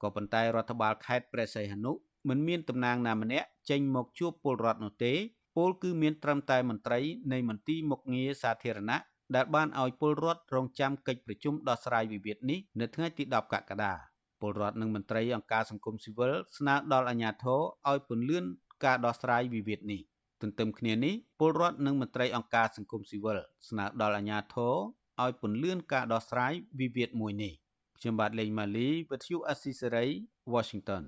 [0.03, 1.93] ក៏ប៉ុន្តែរដ្ឋបាលខេត្តព្រះសីហនុ
[2.29, 5.13] មិនមានតំណាងណាម្នាក់ចេញមកជួបពលរដ្ឋនោះទេ
[5.57, 7.01] ពលគឺមានត្រឹមតែមន្ត្រី
[7.33, 8.99] នៃមន្ទីរមុខងារសាធារណៈ
[9.35, 13.93] ដែលបានឲ្យពលរដ្ឋរងចាំកិច្ចប្រជុំដោះស្រាយវិវាទនេះនៅថ្ងៃទី10កក្កដា
[14.41, 18.41] ពលរដ្ឋនិងមន្ត្រីអង្គការសង្គមស៊ីវិលស្នើដល់អាជ្ញាធរឲ្យពន្យា
[18.85, 20.01] ការដោះស្រាយវិវាទនេះ
[20.43, 23.39] ទន្ទឹមគ្នានេះពលរដ្ឋនិងមន្ត្រីអង្គការសង្គមស៊ីវិល
[23.69, 24.75] ស្នើដល់អាជ្ញាធរ
[25.23, 27.53] ឲ្យពន្យាការដោះស្រាយវិវាទមួយនេះ
[27.99, 30.07] ខ្ញុំបាទលេងម៉ាលីវិទ្យុអស៊ីសេរី
[30.53, 31.05] Washington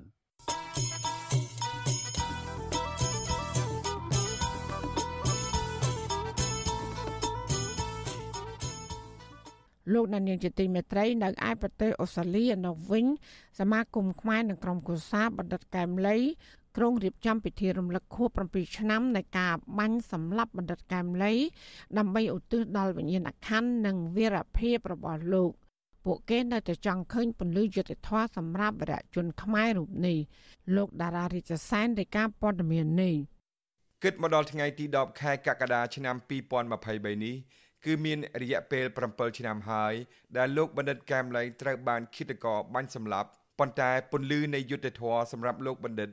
[9.92, 13.06] លោកដានៀងជាទីមេត្រីនៅឯប្រទេសអូស្ត្រាលីនៅវិញ
[13.58, 16.18] សមាគមខ្មែរនិងក្រុមគូសាបណ្ឌិតកែមលី
[16.76, 21.34] ក្រុងរៀបចំពិធីរំលឹកខួប7ឆ្នាំនៃការបាញ់សម្លាប់បណ្ឌិតកែមលី
[21.98, 25.52] ដើម្បីឧទ្ទិសដល់វិញ្ញាណក្ខន្ធនិងវីរភាពរបស់លោក
[26.04, 30.18] ពួកគេនៅតែចង់ឃើញពន្លឺយុត្តិធម៌សម្រាប់វរៈជនខ្មែររូបនេះ
[30.76, 33.14] លោកតារារិជសែនរាយការណ៍ព័ត៌មាននេះ
[34.04, 36.16] គិតមកដល់ថ្ងៃទី10ខែកក្កដាឆ្នាំ
[36.70, 37.36] 2023នេះ
[37.86, 39.94] គឺមានរយៈពេល7ឆ្នាំហើយ
[40.36, 43.28] ដែលលោកបណ្ឌិតកែមលីត្រូវបានឃាតករបាញ់សម្លាប់
[43.58, 46.10] ប៉ុន្តែពន្លឺនៃយុទ្ធធរសម្រាប់លោកបណ្ឌិត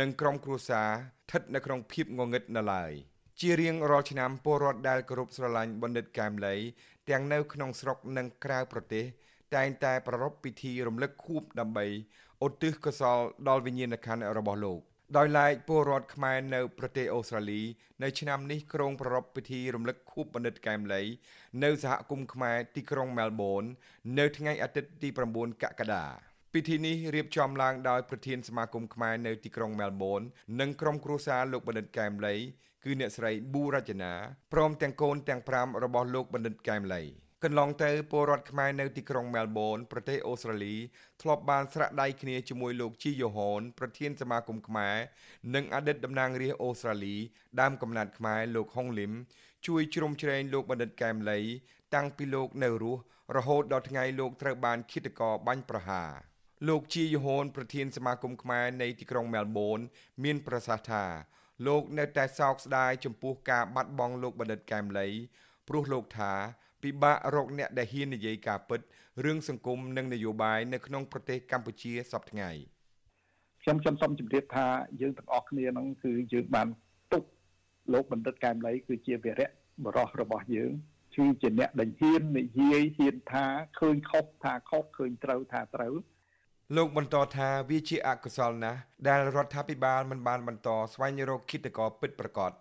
[0.00, 2.92] និងក្រុមគ្រួសារស្ថិតនៅក្នុងភាពងងឹតនៅឡើយ
[3.40, 6.54] ជារៀងរាល់ឆ្នាំពលរដ្ឋដែលគោរពស្រឡាញ់បណ្ឌិតកែមលី
[7.10, 9.04] ទាំងនៅក្នុងស្រុកនិងក្រៅប្រទេស
[9.54, 11.86] តែងតែប្រារព្ធពិធីរំលឹកខួបដើម្បី
[12.46, 13.18] ឧទ្ទិសកុសល
[13.48, 14.80] ដល់វិញ្ញាណក្ខន្ធរបស់លោក
[15.14, 17.62] ដោយឡែកពលរដ្ឋខ្មែរនៅប្រទេសអូស្ត្រាលី
[18.02, 21.02] នៅឆ្នាំនេះក្រុងប្រារព្ធពិធីរំលឹកខួបបណ្ឌិតកែមលី
[21.64, 23.64] នៅសហគមន៍ខ្មែរទីក្រុងមែលប៊ន
[24.18, 26.04] នៅថ្ងៃអាទិត្យទី9កក្កដា
[26.54, 30.20] ពិធីនេះរៀបចំឡើងដោយប្រធានសមាគមខ្មែរនៅទីក្រុងមែលប៊ន
[30.60, 32.34] និងក្រុមគ្រួសារលោកបណ្ឌិតកែមលី
[32.84, 34.12] គឺអ្នកស្រីប៊ូរចនា
[34.52, 40.76] ព្រមទាំងកូនទាំង5របស់លោកបណ្ឌិតកែមលី កន្លងទៅពលរដ្ឋខ្មែរនៅទីក្រុងមែលប៊នប្រទេសអូស្ត្រាលី
[41.22, 44.96] ធ្លាប់បានស្រាក់ដៃគ្នាជាមួយលោកជីយ៉ូហនប្រធានសមាគមខ្មែរ
[45.54, 47.16] និងអតីតតំណាងរាស្ត្រអូស្ត្រាលី
[47.60, 49.12] ដើមកំណត់ខ្មែរលោកហុងលឹម
[49.66, 51.40] ជួយជ្រោមជ្រែងលោកបណ្ឌិតកែមលី
[51.94, 53.00] តាំងពីលោកនៅរស់
[53.36, 56.10] រហូតដល់ថ្ងៃលោកត្រូវបានឃាតករបាញ់ប្រហារ
[56.68, 59.78] លោកជាយហូនប្រធានសមាគមខ្មែរនៃទីក្រុងមែលប៊ន
[60.24, 61.04] មានប្រសាសន៍ថា
[61.66, 65.08] លោកនៅតែសោកស្ដាយចំពោះការបាត់បង់លោកបណ្ឌិតកែមលី
[65.68, 66.32] ព្រោះលោកថា
[66.86, 68.80] ពិបាករកអ្នកដែលហ៊ាននិយាយការពិត
[69.24, 72.50] រឿងសង្គមនិងនយោបាយនៅក្នុងប្រទេសកម្ពុជាសពថ្ងៃ
[73.62, 74.66] ខ្ញុំខ្ញុំសូមជម្រាបថា
[75.00, 76.68] យើងទាំងអស់គ្នានឹងគឺយើងបាន
[77.12, 77.24] ទុក
[77.92, 79.48] លោកបណ្ឌិតកែមលីគឺជាវីរៈ
[79.84, 80.72] បរោះរបស់យើង
[81.16, 83.44] គឺជាអ្នកដែលហ៊ាននិយាយហ៊ានថា
[83.78, 85.94] ឃើញខុសថាខុសឃើញត្រូវថាត្រូវ
[86.76, 88.78] លោកបន្តថាវាជាអកុសលណាស់
[89.08, 92.52] ដែលរដ្ឋាភិបាលមិនបានបន្តស្វែងរកគិតកោពិតប្រាកដ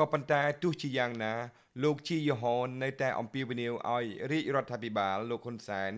[0.00, 1.32] ក៏ប៉ុន្តែទោះជាយ៉ាងណា
[1.82, 5.90] លោកជីយ៉ូហននៅតែអំពាវនាវឲ្យរាជរដ្ឋាភិបាលលោកហ៊ុនសែន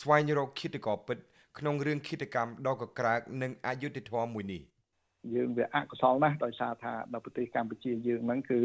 [0.00, 1.18] ស្វែងរកគិតកោពិត
[1.58, 4.62] ក្នុងរឿងគិតកម្មដ៏កក្រើកនិងអយុត្តិធម៌មួយនេះ
[5.34, 8.60] យើងវាអកុសលណាស់ដោយសារថានៅប្រទេសកម្ពុជាយើងហ្នឹងគឺ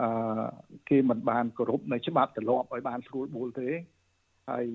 [0.00, 0.46] អឺ
[0.88, 3.68] គេមិនបានគោរពនៅច្បាប់ទម្លាប់ឲ្យបានស្រួលបួលទេ
[4.50, 4.66] ហើយ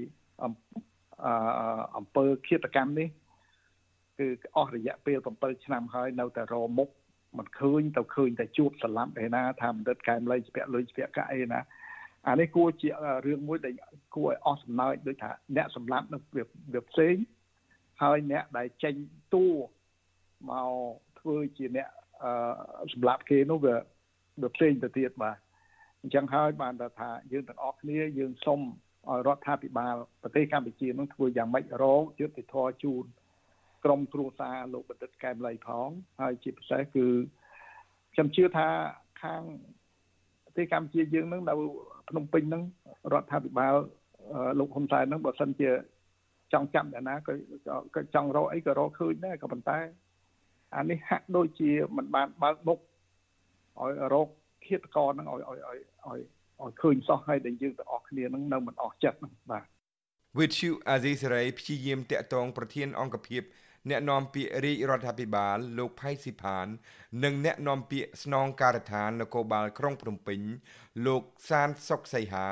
[1.97, 3.07] អំពើឃាតកម្មនេះ
[4.19, 6.89] គឺអស់រយៈពេល7ឆ្នាំហើយនៅតែរមុខ
[7.37, 11.59] មិនឃើញទៅឃើញតែជួបស្លាប់ឯណាថាបណ្ឌិតកែមលៃស្ពាក់លុយស្ពាក់កាក់អីណា
[12.27, 12.89] អានេះគួរជា
[13.25, 13.73] រឿងមួយដែល
[14.15, 16.21] គួរឲ្យអស់សំណើចដូចថាអ្នកសម្លាប់នឹង
[16.73, 17.15] វាផ្សេង
[18.01, 18.95] ហើយអ្នកដែលចេញ
[19.33, 19.47] តួ
[20.49, 20.71] មក
[21.19, 21.87] ធ្វើជាអ្នក
[22.93, 23.75] សម្លាប់គេនោះវា
[24.41, 25.37] វាផ្សេងទៅទៀតបាទ
[26.01, 28.61] អញ្ចឹងហើយបានថាយើងទាំងអស់គ្នាយើងសូម
[29.09, 33.03] ឲ្យរដ្ឋាភិបាលប្រទេសកម្ពុជានឹងធ្វើយ៉ាងម៉េចរងយុត្តិធម៌ជូន
[33.83, 35.89] ក្រមគ្រួសារលោកបណ្ឌិតកែមលីផង
[36.21, 37.05] ហើយជាពិសេសគឺ
[38.13, 38.67] ខ្ញុំជឿថា
[39.23, 39.41] ខាង
[40.45, 41.53] ប្រទេសកម្ពុជាយើងនឹងនៅ
[42.09, 42.63] ភ្នំពេញនឹង
[43.13, 43.75] រដ្ឋាភិបាល
[44.59, 45.69] លោកហ៊ុនសែននឹងបើសិនជា
[46.53, 47.33] ចង់ចាប់អ្នកណាក៏
[47.95, 49.79] ក៏ចង់រកអីក៏រកឃើញដែរក៏ប៉ុន្តែ
[50.75, 52.79] អានេះហាក់ដូចជាមិនបានបើកមុខ
[53.79, 54.27] ឲ្យរក
[54.65, 55.77] ឃាតករនឹងឲ្យឲ្យឲ្យ
[56.07, 56.19] ឲ្យ
[56.61, 59.65] ឲ្យឃើញសោះហើយដែលយើងទាំងអស់គ្នានឹងនៅមិនអស់ចិត្តហ្នឹងបាទ
[60.39, 63.41] វិទ្យុអាស៊ីសេរីព្យាយាមតាក់ទងប្រធានអង្គភិប
[63.89, 66.67] អ្នកនាំពាក្យរាជរដ្ឋាភិបាលលោកផៃស៊ីផាន
[67.23, 70.39] និងអ្នកនាំពាក្យស្នងការដ្ឋាននគរបាលក្រុងភ្នំពេញ
[71.05, 72.47] លោកសានសុកសីហា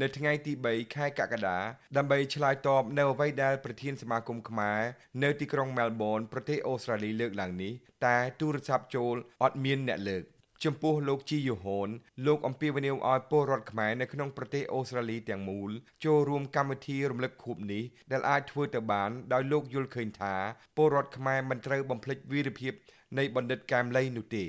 [0.00, 1.58] នៅថ្ងៃទី3ខែកក្កដា
[1.96, 4.80] ដើម្បីឆ្លើយតបនៅអ្វីដែលប្រធានសមាគមខ្មែរ
[5.22, 7.72] នៅទីក្រុងមែលប៊នប្រទេសអូស្ត្រាលីលើកឡើងនេះ
[8.06, 10.24] តែទូរស័ព្ទចូលអត់មានអ្នកលើក
[10.64, 11.88] ចំពោះលោក ជីយូហូន
[12.26, 15.70] លោកអំពាវនាវឲ្យពលរដ្ឋខ្មែរនៅក្នុងប្រទេសអូស្ត្រាលីទាំងមូល
[16.04, 17.82] ចូលរួមកម្មវិធីរំលឹកខួបនេះ
[18.12, 20.34] ដែលអាចធ្វើទៅបានដោយលោកយល់ឃើញថា
[20.76, 22.72] ពលរដ្ឋខ្មែរមិនត្រូវបំភ្លេចវីរភាព
[23.18, 24.44] នៃបណ្ឌិតកែមលីនោះទេ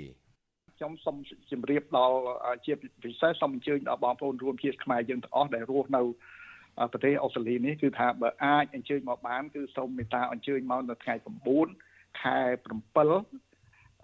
[0.77, 1.17] ខ្ញុំសូម
[1.51, 2.17] ជម្រាបដល់
[2.65, 6.01] ជាពិសេសសូមអញ្ជើញដល់បងប្អូនរួមជាតិខ្មែរយើងទាំងអស់ដែលរស់នៅ
[6.91, 11.15] ប្រទេសអូស្ត្រាលីនេះគឺថាបើអាចអញ្ជើញមកបានគឺសូមមេត្តាអញ្ជើញមកនៅថ្ងៃ
[11.67, 12.37] 9ខែ
[12.99, 13.50] 7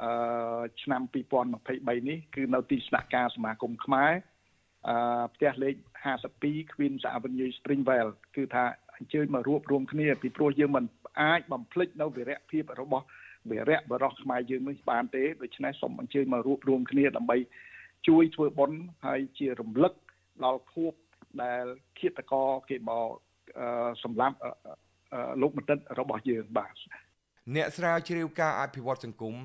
[0.03, 4.13] អឺឆ្នាំ2023នេះគឺនៅទីស្នាក់ការសមាគមខ្មែរ
[4.89, 5.75] អឺផ្ទះលេខ
[6.25, 8.65] 52 Queen's Avenue Springvale គឺថា
[8.97, 10.85] អញ្ជើញមករួបរวมគ្នាពីព្រោះយើងមិន
[11.21, 13.05] អាចបំភ្លេចនៅវីរៈភាពរបស់
[13.51, 17.37] វីរៈបរោះខ្មែរយើងនេះបានទេដូច្នេះសូមអញ្ជើញមករួបរวมគ្នាដើម្បី
[18.09, 19.93] ជួយធ្វើបុណ្យហើយជារំលឹក
[20.45, 20.93] ដល់ខួប
[21.43, 21.65] ដែល
[21.99, 23.09] ឃាតករគេមក
[24.03, 24.37] សម្លាប់
[25.43, 26.75] លោកបណ្ឌិតរបស់យើងបាទ
[27.56, 29.36] អ្នកស្រាវជ្រាវការអភិវឌ្ឍសង្គម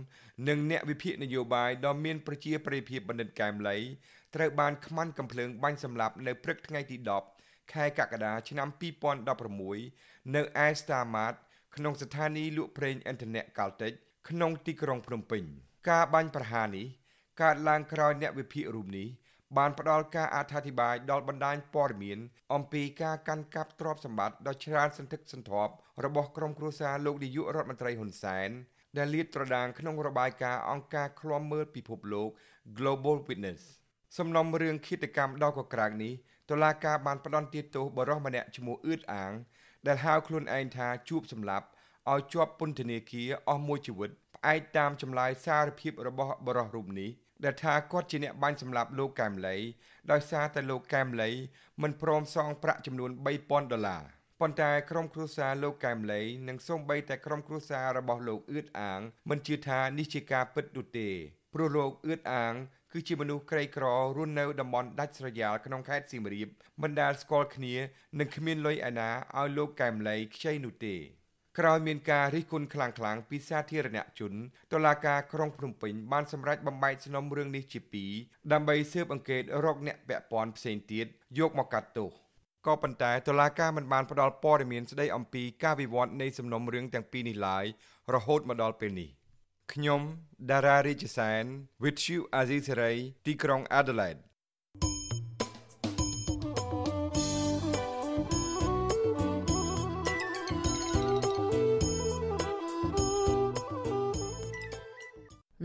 [0.48, 3.76] និងអ្នកវិភាគនយោបាយដ៏មានប្រជាប្រិយភាពបណ្ឌិតកែមលី
[4.34, 6.96] ត្រូវបានខ្មាន់កំភ្លើងបាញ់សម្លាប់នៅព្រឹកថ្ងៃទី
[7.34, 8.68] 10ខែកក្កដាឆ្នាំ
[9.50, 11.34] 2016នៅឯស្តាម៉ាត
[11.76, 13.92] ក្នុងស្ថានីយ៍លក់ប្រេងឥន្ធនៈកាល់តិច
[14.28, 15.42] ក្នុងទីក្រុងភ្នំពេញ
[15.90, 16.86] ការបាញ់ប្រហារនេះ
[17.42, 19.07] កើតឡើងក្រោយអ្នកវិភាគរូបនេះ
[19.57, 22.18] បានផ្ដល់ការអត្ថាធិប្បាយដល់បណ្ដាញព័ត៌មាន
[22.55, 25.72] អំពីការកាន់កាប់ទ្រព្យសម្បត្តិដ៏ច្រើនសន្ធឹកសន្ធាប់
[26.05, 28.50] របស់ក្រុមគ្រួសារលោកនាយករដ្ឋមន្ត្រីហ៊ុនសែន
[28.98, 32.28] ដែលលាតត្រដាងក្នុងរបាយការណ៍អង្គការឃ្លាំមើលពិភពលោក
[32.78, 33.62] Global Witness
[34.18, 36.12] សំណុំរឿងឃាតកម្មដ៏កក្រើកនេះ
[36.50, 39.32] តុលាការបានផ្ដន្ទាទោសបរិសម្នាក់ឈ្មោះអឿតអាង
[39.86, 41.66] ដែលហៅខ្លួនឯងថាជួបសម្លាប់
[42.12, 47.11] ឲ្យជាប់ពន្ធនាគារអស់មួយជីវិតផ្អែកតាមចម្លើយសារភាពរបស់បរិសរូបនេះ
[47.45, 49.57] ដែលថាគាត់ជាអ្នកបាញ់សម្លាប់លោកកែមលី
[50.11, 51.30] ដោយសារតែលោកកែមលី
[51.82, 53.11] មិនព្រមសងប្រាក់ចំនួន
[53.43, 54.05] 3000ដុល្លារ
[54.40, 61.09] ប៉ុន្តែក្រុមគ្រួសារលោកកែមលីនិងសូម្បីតែក្រុមគ្រួសាររបស់លោកអឿតអាង មិនជឿថានេះជាការពិតនោះទេ
[61.55, 62.55] ព្រោះលោកអឿតអាង
[62.93, 63.84] គឺជាមនុស្សក្រីក្រ
[64.16, 66.49] រស់នៅតំបន់ដាច់ស្រយាលក្នុងខេត្តសៀមរាប
[66.82, 67.74] មិនដែលស្គាល់គ្នា
[68.18, 70.97] និងគ្មានលុយឯណាឲ្យលោកកែមលីខ្ចីនោះទេ
[71.59, 74.32] ក្រោយមានការរិះគន់ខ្លាំងៗពីសាធារណជន
[74.72, 78.12] តុលាការក្រុងភ្នំពេញបានសម្រេចបំបែកសំណុំរឿងនេះជាពីរ
[78.53, 81.07] ដើម្បីស៊ើបអង្កេតរកអ្នកពាក់ព័ន្ធផ្សេងទៀត
[81.38, 82.11] យកមកកាត់ទោស
[82.66, 87.64] ក៏ប៉ុន្តែតុលាការមិនបានផ្ដល់ព័ត៌មានស្ដីអំពីការវិវត្តនៃសំណុំរឿងទាំងពីរនេះឡើយ
[88.14, 89.11] រហូតមកដល់ពេលនេះ
[89.72, 90.00] ខ្ញុំ
[90.50, 91.44] ដារ៉ារីជសែន
[91.82, 94.20] With you Azizi Saray ទីក្រុង Adelaide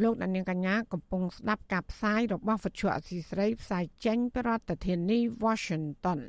[0.04, 6.20] លោកដានៀងកញ្ញាកំពុងស្ដាប់ការផ្សាយរបស់វិទ្យុអសីស្រីផ្សាយចេញពីរដ្ឋធានី Washington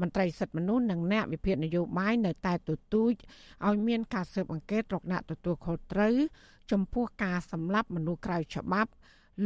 [0.00, 3.12] មន្ត្រីសិទ្ធិមនុស្សនិងអ្នកវិភាគនយោបាយនៅតែទទូច
[3.66, 6.14] ឲ្យមានការស៊ើបអង្កេតរកអ្នកទទួលខុសត្រូវ
[6.72, 8.90] ចំពោះការសម្លាប់មនុស្សក្រៅច្បាប់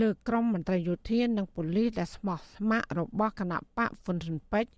[0.01, 4.71] លើក្រុមមន្ត្រីយោធានិងប៉ូលីសដែលស្មោះស្ម័គ្ររបស់គណៈបកហ្វុនស៊ិនពេជ្រ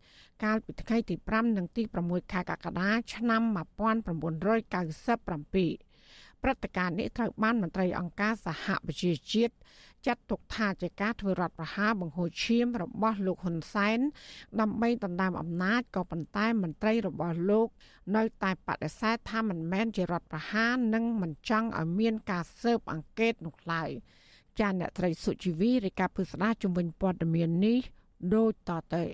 [0.44, 3.54] កាលពីថ្ងៃទី5និងទី6ខែកក្កដាឆ្នាំ1997
[6.48, 9.54] ព្រឹត្តិការណ៍នេះត្រូវបានមន្ត្រីអង្គការសហប្រជាជាតិ
[10.06, 13.98] ចាត់ទុកថាជាការធ្វើរដ្ឋប្រហារបង្ហូរឈាមរបស់លោកហ៊ុនសែន
[14.60, 17.68] ដើម្បីដណ្ដើមអំណាចក៏ប៉ុន្តែមន្ត្រីរបស់លោក
[18.16, 23.90] នៅតែបដិសេធថាមិនមែនជារដ្ឋប្រហារនិងមិនចង់ឲ្យមានការស៊ើបអង្កេតនោះឡើយ
[24.60, 27.78] ចាអ្នកត្រីសុជីវីរាយការណ៍ពីស្ដារជំនាញព័ត៌មាននេះ
[28.34, 29.04] ដូចតទៅ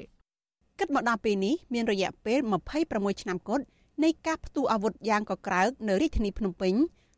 [0.79, 2.39] គិតមកដល់ពេលនេះមានរយៈពេល
[2.81, 3.65] 26ឆ្នាំគត់
[4.05, 6.75] នៃការផ្ទុះអាវុធយ៉ាងកក្រើកនៅរាជធានីភ្នំពេញ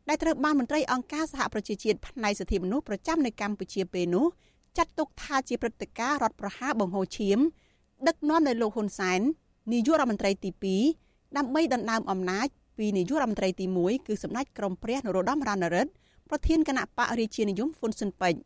[0.09, 4.25] ដែលត្រូវបានមន្ត្រីអង្គការសហប្រជាជាតិផ្នែកសិទ្ធិមនុស្សប្រចាំនៅកម្ពុជាពេលនោះ
[4.77, 7.39] ចាត់ទុកថាជាព្រឹត្តិការណ៍រដ្ឋប្រហារបង្ហូរឈាម
[8.07, 9.21] ដឹកនាំដោយលោកហ៊ុនសែន
[9.73, 10.51] នាយករដ្ឋមន្ត្រីទី
[10.93, 12.47] 2ដើម្បីដណ្ដើមអំណាច
[12.77, 15.91] ពីនាយករដ្ឋមន្ត្រីទី1គឺសម្ដេចក្រមព្រះនរោត្តមរណរដ្ឋ
[16.29, 18.39] ប្រធានគណៈបករាជានិយមហ៊ុនស៊ិនពេជ្រ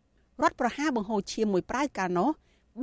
[0.44, 2.30] រដ្ឋប្រហារបង្ហូរឈាមមួយប្រៅកាលនោះ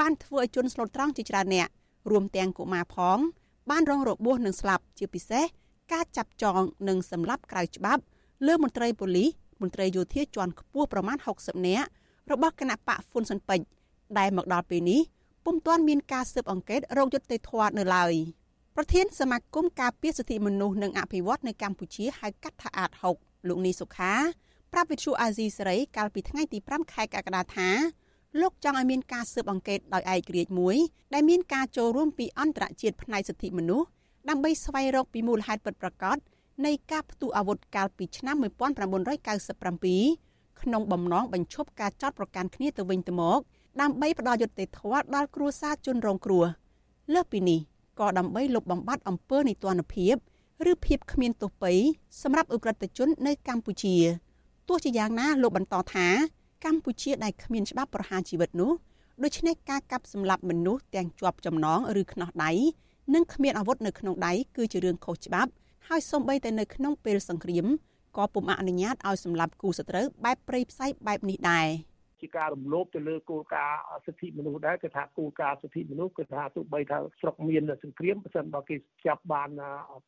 [0.01, 1.69] បានធ្វើឲ្យជនស្លូតត្រង់ជាច្រើនអ្នក
[2.11, 3.19] រួមទាំងកុមារផង
[3.71, 5.45] បានរងរបួសនិងស្លាប់ជាពិសេស
[5.93, 8.03] ការចាប់ចងនិងសម្លាប់ក្រៅច្បាប់
[8.47, 9.31] លើមន្ត្រីប៉ូលីស
[9.63, 11.89] មន្ត្រីយោធាជាន់ខ្ពស់ប្រមាណ60នាក់
[12.31, 13.67] របស់គណៈបកហ្វុនស៊ិនពេជ្រ
[14.19, 15.01] ដែលមកដល់ពេលនេះ
[15.45, 18.15] ពុំទាន់មានការស៊ើបអង្កេតរោគយុត្តិធម៌នៅឡើយ
[18.77, 24.15] ប្រធានសមាគមការពារសិទ្ធិមនុស្សនិងអភិវឌ្ឍនៅកម្ពុជាហៅកាត់ថាអាត6លោកនីសុខា
[24.73, 27.69] ប្រាប់វិទ្យុអាស៊ីសេរីកាលពីថ្ងៃទី5ខែកក្កដាថា
[28.41, 30.77] លោកចង់ឲ្យមានការស៊ើបអង្កេតដោយឯករាជ្យមួយ
[31.15, 33.87] ដែលមានការចូលរួមពីអន្តរជាតិផ្នែកសិទ្ធិមនុស្ស
[34.29, 36.17] ដើម្បីស្វែងរកពីមូលហេតុពិតប្រាកដ
[36.65, 38.47] នៃការផ្ទុះអាវុធកាលពីឆ្នាំ1997
[40.63, 43.41] ក្នុងបំណងបញ្ឈប់ការចោទប្រកាន់គ្នាទៅវិញទៅមក
[43.81, 46.45] ដើម្បីផ្ដល់យុត្តិធម៌ដល់គ្រួសារជនរងគ្រោះ
[47.15, 47.59] លើសពីនេះ
[48.01, 50.15] ក៏ដើម្បីលុបបំបាត់អំពើនីតិរដ្ឋភាព
[50.71, 51.73] ឬភាពគ្មានទោសពៃ
[52.23, 53.97] សម្រាប់អ ுக ្រិតជននៅកម្ពុជា
[54.69, 56.07] ទោះជាយ៉ាងណាលោកបន្តថា
[56.65, 58.73] កម្ពុជាដែលគ្មានច្បាប់ប្រហារជីវិតនោះ
[59.25, 62.51] ដូច្នេះការកាប់សម្លាប់មនុស្សទាំងជាប់ចំណងឬខ្នោះដៃ
[63.15, 65.51] និងគ្មានអាវុធនៅក្នុងដៃគឺជារឿងខុសច្បាប់
[65.89, 67.67] ហើយសូម្បីតែនៅក្នុងពេលសង្គ្រាម
[68.17, 71.67] ក៏ពុំអនុញ្ញាតឲ្យសម្លាប់គូសត្រូវបែបព្រៃផ្សៃបែបនេះដែរ។
[72.21, 79.51] ជាការរំលោភទៅលើគោលការណ៍សិទ្ធិមនុស្សដែរគឺថាគោលការណ៍សិទ្ធិមនុស្សគឺថាទោះបីថាស្រុកមានសង្គ្រាមបើសិនបើគេចាប់បាន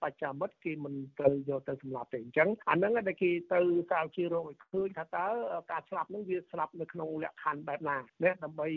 [0.03, 5.27] បច្ចាមិត្តគេមិនត្រូវយកទៅសម្លាប់ទេអញ្ចឹងអាហ្នឹងដែលគេទៅសាវជារោគឲ្យឃើញថាតើ
[5.73, 8.69] ការស្លាប់ហ្នឹងវាស្លាប់នៅក្នុងលក្ខខណ្ឌបែបណាណាដើម្បី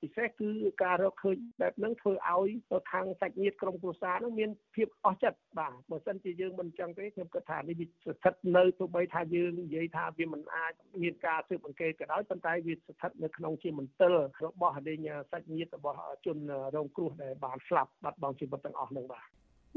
[0.00, 0.50] ពិសេសគឺ
[0.84, 2.50] ការរកឃើញបែបហ្នឹងធ្វើឲ្យ
[2.92, 14.12] ខាងសាច់ញាតិក្រុមគ្រួសារហ្នឹងមានភាពអស់ចិត្តបាទបើសិនជាយើងមិនអញ្ចឹងទេខ្ញុំគិតថានេះវាស្ថិតនៅទោះបីថាយើងនិយាយថាវាមិនអាចមានការស៊ើបអង្កេតក៏ដោយប៉ុន្តែវាស្ថិតនៅក្នុងជាមន្ទិល
[14.44, 16.36] របស់អដេញសាច់ញាតិរបស់ជន
[16.76, 19.26] រងគ្រោះដែលបានស្លាប់បាត់បង់ជីវិតទាំងអស់នឹងបាទ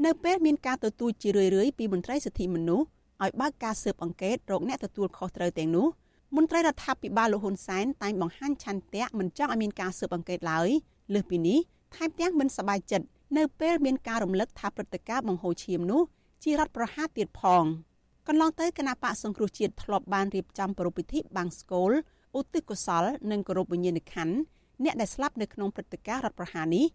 [0.04, 2.86] នៅពេលមានការទទូចជារឿយៗពីមន្ត្រីសិទ្ធិមនុស្ស
[3.22, 5.86] ឲ្យបើកការស៊ើបអង្កេតរកអ្នកទទួលខុសត្រូវទាំងនោះ
[6.36, 10.68] មន្ត្រីរដ្ឋាភិបាលលោកហ៊ុនសែនតែងបង្ហាញឆន្ទៈមិនចង់ឲ្យមានការស៊ើបអង្កេតឡើយ
[11.14, 11.58] លើសពីនេះ
[11.94, 16.02] ថែមទាំងមិនសប្បាយចិត្តនៅពេលមានការរំលឹកថាព្រឹត្តិការណ៍បង្ហូរឈាមនោះ
[16.44, 17.64] ជារដ្ឋប្រហារទៀតផង
[18.28, 21.92] កន្លងទៅគណៈបកសង្គ្រោះជាតិធ្លាប់បានរៀបចំប្រពៃពិធីបាំងស្កូល
[22.38, 24.36] ឧទ្ទិសកុសលនិងគោរពវិញ្ញាណក្ខន្ធ
[24.84, 26.86] អ្នកដែលស្លាប់នៅក្នុងព្រឹត្តិការណ៍រដ្ឋប្រហារនេះ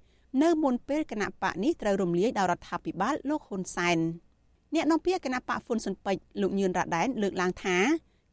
[0.44, 3.98] នៅមុនពេលគណៈបកនេះត្រូវរំលាយដោយរដ្ឋាភិបាលលោកហ៊ុនសែន
[4.76, 7.78] អ្នកនាំពាក្យគណៈបកហ្វុនស៊ុនពេជ្រលោកញឿនរ៉ាដែនលើកឡើងថា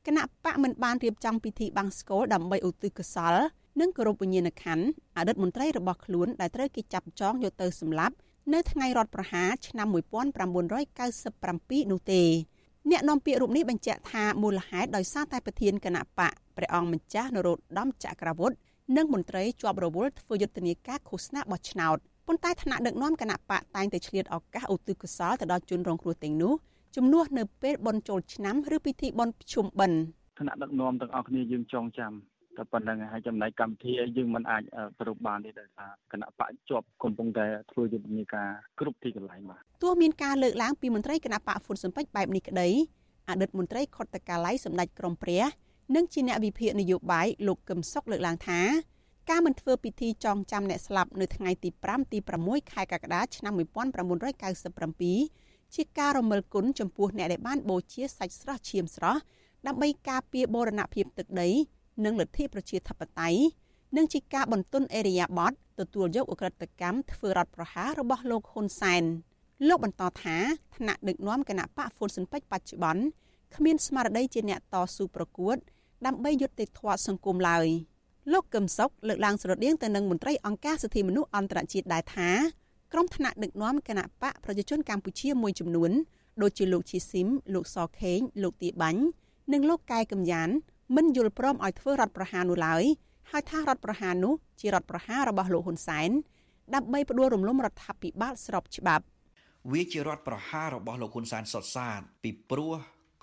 [0.07, 3.34] គណៈបកមិនបានរៀបចំពិធីបាំងស្កូលដើម្បីឧទ្ទិសកុសល
[3.80, 4.86] និងគោរពវិញ្ញាណក្ខន្ធ
[5.16, 8.14] អតីតមន្ត្រីរបស់ខ្លួនដែលត្រូវគេចាប់ចងយកទៅសម្លាប់
[8.52, 12.22] នៅថ្ងៃរដ្ឋប្រហារឆ្នាំ1997នោះទេ
[12.91, 18.57] អ្នកនាំពាក្យរូបនេះបញ្ជាក់ថាមូលហេតុដោយសារតែប្រធានគណៈបកព្រះអង្គម្ចាស់នរោត្តមចក្រវុឌ្ឍ
[18.97, 26.55] និងមន្ត្រីជាប់រវល់ធ្វើយុទ្ធនាការឃោសនាបោះឆ្នោតប៉ុន្តែថ្នាក់ដឹកនាំគណៈបកតែងតែឆ្លៀតឱកាសឧទ្ទិសកុសលទៅដល់ជនរងគ្រោះទាំងនោះ
[26.97, 29.99] ជំនួសនៅពេលបុណ្យចូលឆ្នាំឬពិធីបុណ្យភ្ជុំបិណ្ឌ
[30.41, 32.12] ថ្នាក់ដឹកនាំទាំងអស់គ្នាយើងចងចាំ
[32.59, 34.62] តែប៉ុណ្្នឹងហើយចំណែកកម្មវិធីយើងមិនអាច
[35.00, 38.48] ប្រពបានទេដោយសារគណៈបកជាប់កំពុងតែធ្វើយុទ្ធនាការ
[38.80, 42.68] គ្រប់ទីកន្លែងបាទទោះមានការលើកឡើងពីមន្ត្រីគណៈបកហ្វុនស៊ុនពេជ្របែបនេះក្តី
[43.28, 45.42] អតីតមន្ត្រីខុទ្ទកាល័យសម្ដេចក្រមព្រះ
[45.94, 48.61] និងជាអ្នកវិភាគនយោបាយលោកកឹមសុខលើកឡើងថា
[49.30, 59.20] ការមិនធ្វើពិធីចងចាំអ្នកស្លាប់នៅថ្ងៃទី5ទី6ខែកក្កដាឆ្នាំ1997ជាការរំលឹកគុណចំពោះអ្នកដែលបានបូជាសាច់ស្រស់ឈាមស្រស់
[59.66, 61.50] ដើម្បីការពារបូរណភាពទឹកដី
[62.05, 63.40] និងលទ្ធិប្រជាធិបតេយ្យ
[63.97, 69.05] និងជាការបន្ទន់អេរិយាប័តទទួលយកអ ுக ្រិតកម្មធ្វើរដ្ឋប្រហាររបស់លោកហ៊ុនសែន
[69.68, 70.36] លោកបន្តថា
[70.76, 73.05] ថ្នាក់ដឹកនាំគណៈបកហ្វុនស៊ិនពេជ្របច្ចុប្បន្ន
[73.55, 75.57] គ្មានស្មារតីជាអ្នកតស៊ូប្រកួត
[76.07, 77.66] ដើម្បីយុត្តិធម៌សង្គមឡើយ
[78.32, 82.30] លោកកឹមសុខលើកឡើងស្រដៀងទៅនឹងមន្ត្រីអង្គការសិទ្ធិមនុស្សអន្តរជាតិដែរថា
[82.92, 85.92] ក្រុមថ្នាក់ដឹកនាំគណៈបកប្រជាជនកម្ពុជាមួយចំនួន
[86.42, 89.03] ដូចជាលោកឈីស៊ីមលោកសខេងលោកទីបាញ់
[89.53, 90.49] និងលោកកែកំយ៉ាន
[90.95, 92.84] មិនយល់ព្រមឲ្យធ្វើរដ្ឋប្រហារនោះឡើយ
[93.30, 96.11] ហើយថារដ្ឋប្រហារនោះជារដ្ឋប្រហាររបស់លោកហ៊ុនសែន
[96.74, 99.05] ដើម្បីផ្ដួលរំលំរដ្ឋាភិបាលស្របច្បាប់
[99.72, 102.74] វាជារដ្ឋប្រហាររបស់លោកហ៊ុនសែនសុទ្ធសាធពីព្រោះ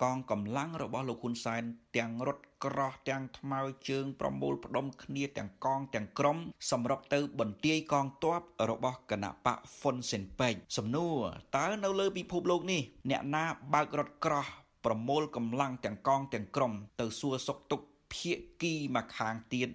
[0.02, 1.62] កងកម្លាំងរបស់លោកហ៊ុនសែន
[1.96, 6.36] ទាំងរត់ក្រោះទាំងថ្មើរជើងប្រមូលផ្ដុំគ្នាទាំងកងទាំងក្រុម
[6.70, 8.40] សម្រាប់ទៅបន្ទាយកងទ័ព
[8.70, 11.16] របស់គណៈបកហ្វុនស៊ិនពេកសំណួរ
[11.56, 13.44] តើនៅលើពិភពលោកនេះអ្នកណា
[13.74, 14.46] បើករត់ក្រោះ
[14.84, 18.32] ប្រមូលកម្លាំងទាំងកងទាំងក្រុមទៅសួរសុខទុក្ខភា
[18.62, 19.68] គីមកខាងទៀត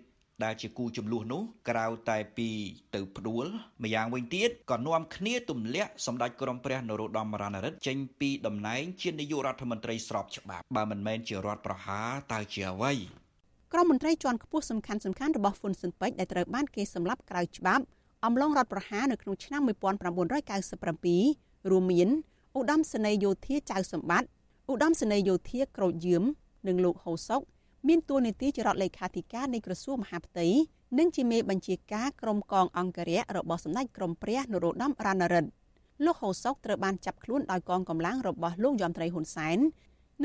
[0.44, 2.50] ដែលជាគូចំនួននោះក្រៅតែពី
[2.96, 3.46] ទៅផ្ដួល
[3.84, 12.94] ម្យ៉ាងវិញទៀតក៏នាំគ្នាទម្លាក់សម្ដេចក្រមព្រះនរោត្តមរណរដ្ឋចេញពីតំណែងជានាយករដ្ឋមន្ត្រីស្របច្បាប់បើមិនមែនជារដ្ឋប្រហារតើជាអ្វី
[13.74, 17.84] ក្រមមន្ត្រីជាន់ខ្ពស់សំខាន់សំខាន់របស់ហ៊ុនស៊ិនពេជ្រដែលត្រូវបានគេសម្លាប់ក្រៅច្បាប់
[18.26, 22.10] អំឡុងរដ្ឋប្រហារនៅក្នុងឆ្នាំ1997រួមមាន
[22.58, 24.30] ឧត្តមសេនីយ៍យោធាចៅសម្បត្តិ
[24.72, 26.24] ឧត្តមសេនីយ៍យោធាក្រូចយឿម
[26.68, 27.42] និងលោកហូសុក
[27.88, 30.48] មានតួនាទីជារដ្ឋលេខាធិការនៃក្រសួងមហាផ្ទៃ
[31.00, 35.50] និងជាមេបញ្ជាការក្រុមកងអង្គរៈរបស់សម្ដេចក្រមព្រះនរោត្តមរណរដ្ឋ
[36.06, 39.58] លោកហូសុកត្រូវបានចាប់ខ្លួនដោយកងកម្លាំងរបស់លោកយមត្រីហ៊ុនសែន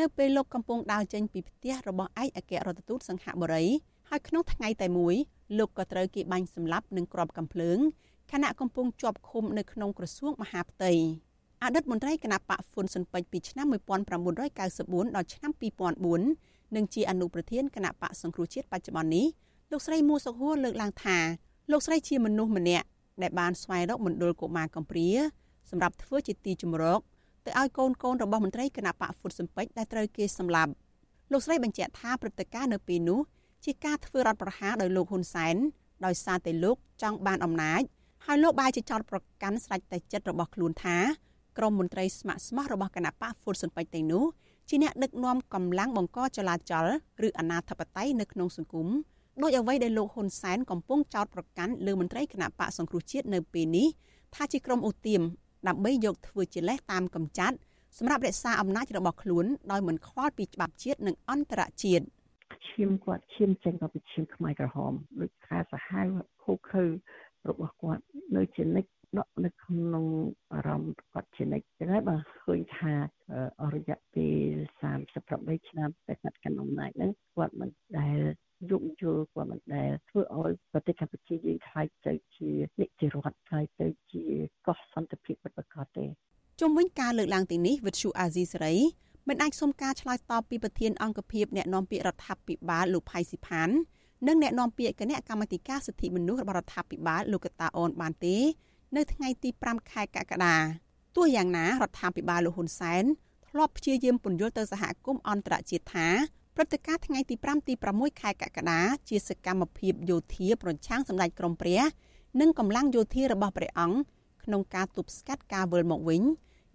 [0.00, 3.64] នៅពេលលោកកំពុងដើរចេញពីផ្ទះរបស់ឯកអគ្គរដ្ឋទូតសង្ហបុរី
[4.08, 5.14] ហើយក្នុងថ្ងៃតែមួយ
[5.58, 7.78] លោកក៏ត្រូវគេបាញ់សម្លាប់នឹងគ្រាប់កាំភ្លើង
[8.32, 10.92] ខណៈកំពុងជាប់ឃុំនៅក្នុងក្រសួងមហាផ្ទៃ
[11.64, 15.52] អតីតមន្ត្រីគណៈបកហ្វុនស៊ុនពេជ្រពីឆ្នាំ1994ដល់ឆ្នាំ
[16.12, 19.26] 2004និងជាអនុប្រធានគណៈបកសង្គ្រោះជាតិបច្ចុប្បន្ននេះ
[19.70, 21.18] លោកស្រីមួសុខហួរលើកឡើងថា
[21.70, 22.86] លោកស្រីជាមនុស្សម្នាក់
[23.22, 25.08] ដែលបានស្វែងរកមណ្ឌលកុមារកំព្រា
[25.70, 27.00] សម្រាប់ធ្វើជាទីជម្រក
[27.46, 30.72] ទៅឲ្យកូនកូនរបស់មន្ត្រីគណៈបកហ្វុតសំពេចដែលត្រូវគេសម្លាប់
[31.32, 33.20] លោកស្រីបញ្ជាក់ថាព្រឹត្តិការណ៍នៅពេលនោះ
[33.64, 35.56] ជាការធ្វើរដ្ឋប្រហារដោយលោកហ៊ុនសែន
[36.04, 37.82] ដោយសារតែលោកចង់បានអំណាច
[38.26, 40.98] ហើយលោកបាយជាចោតប្រកាន់ស្រេចតែចិត្តរបស់ខ្លួនថា
[41.58, 44.24] ក្រមមន្ត្រីស្ម័គ្រស្មោះរបស់គណៈបកហ្វុតសំពេចទាំងនោះ
[44.68, 46.88] ជាអ្នកដឹកនាំកម្លាំងបង្កចលាចល
[47.26, 48.88] ឬអនាធបត័យនៅក្នុងសង្គម
[49.42, 53.88] ដោយអ្វីដែលលោកហ៊ុនសែនកំពុងចោទប្រកាន់លើមន្ត្រីគណៈបកសង្គ្រោះជាតិនៅពេលនេះ
[54.34, 55.20] ថាជាក្រុមអូទៀម
[55.68, 57.56] ដើម្បីយកធ្វើជាលេសតាមកម្ចាត់
[57.98, 62.04] សម្រាប់រក្សាអំណាចរបស់ខ្លួនដោយមិនខ្វល់ពីច្បាប់ជាតិនិងអន្តរជាតិ
[62.68, 66.06] ឈាមគាត់ឈាមចេញមកពីឈាមខ្មែរក្រហមដូចខែសាហាវ
[66.44, 66.84] ខូខើ
[67.48, 68.02] របស់គាត់
[68.36, 70.06] នៅជានិច្ច ដកនៅក្នុង
[70.54, 72.92] អារម្មណ៍គាត់ជានិច្ចចឹងហើយបើឃើញថា
[73.62, 74.54] អរយៈពេល
[74.92, 78.18] 38ឆ្នាំតែគាត់កាន់អំណាចហ្នឹងគាត់មិនដែល
[78.70, 82.50] យោគយល់គាត់មិនដែលធ្វើឲ្យប្រទេសកម្ពុជាយើងខ្លាយទៅជា
[82.80, 84.24] និច្ចរដ្ឋខ្លាយទៅជា
[84.66, 86.04] កោះសន្តិភាពពិតប្រាកដទេ
[86.60, 88.74] ជុំវិញការលើកឡើងទីនេះវិទ្យុអាស៊ីសេរី
[89.28, 93.70] មិនអាចសុំការឆ្លើយតបពីប្រធានអង្គភិបអ្នកនាំពាក្យរដ្ឋាភិបាលលោកផៃស៊ីផាន
[94.26, 98.36] និងអ្នកនាំពាក្យគណៈកម្មាធិការសិទ្ធិមនុស្សរបស់រដ្ឋាភិបាលលោកកតាអូនបានទេ
[98.96, 100.56] នៅថ្ងៃទី5ខែកក្កដា
[101.16, 103.04] ទោះយ៉ាងណារដ្ឋាភិបាលលោកហ៊ុនសែន
[103.48, 106.08] ធ្លាប់ព្យាយាមពន្យល់ទៅសហគមន៍អន្តរជាតិថា
[106.54, 111.80] ព្រឹត្តិការណ៍ថ្ងៃទី5ទី6ខែកក្កដាជាសកម្មភាពយោធាប្រឆាំងសម្ដេចក្រមព្រះ
[112.40, 113.98] និងកម្លាំងយោធារបស់ព្រះអង្គ
[114.44, 116.22] ក្នុងការទប់ស្កាត់ការវិលមកវិញ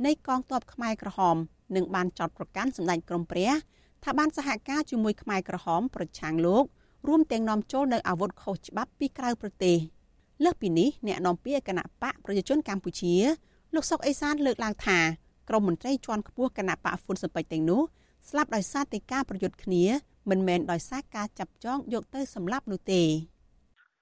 [0.06, 1.38] នៃកងទ័ពខ្មែរក្រហម
[1.76, 3.52] និងបានចោទប្រកាន់សម្ដេចក្រមព្រះ
[4.04, 6.64] ថាបានសហការជាមួយខ្មែរក្រហមប្រឆាំងលោក
[7.08, 9.78] រួមទាំងនាំចូលនៅអាវុធខុសច្បាប់ពីក្រៅប្រទេស។
[10.44, 13.16] លើសពីនេះអ្នកនាំពាក្យគណៈបកប្រជាជនកម្ពុជា
[13.76, 15.00] លោកសុកអេសានលើកឡើងថា
[15.50, 17.82] ក្រមមន្ត្រីជាន់ខ្ពស់គណៈបកហ្វុនសំពេចទាំងនោះ
[18.30, 19.84] ស្លាប់ដោយសារតែការប្រយុទ្ធគ្នា
[20.30, 23.02] មិនមែនដោយសារការចាប់ចងយកទៅសម្លាប់នោះទេ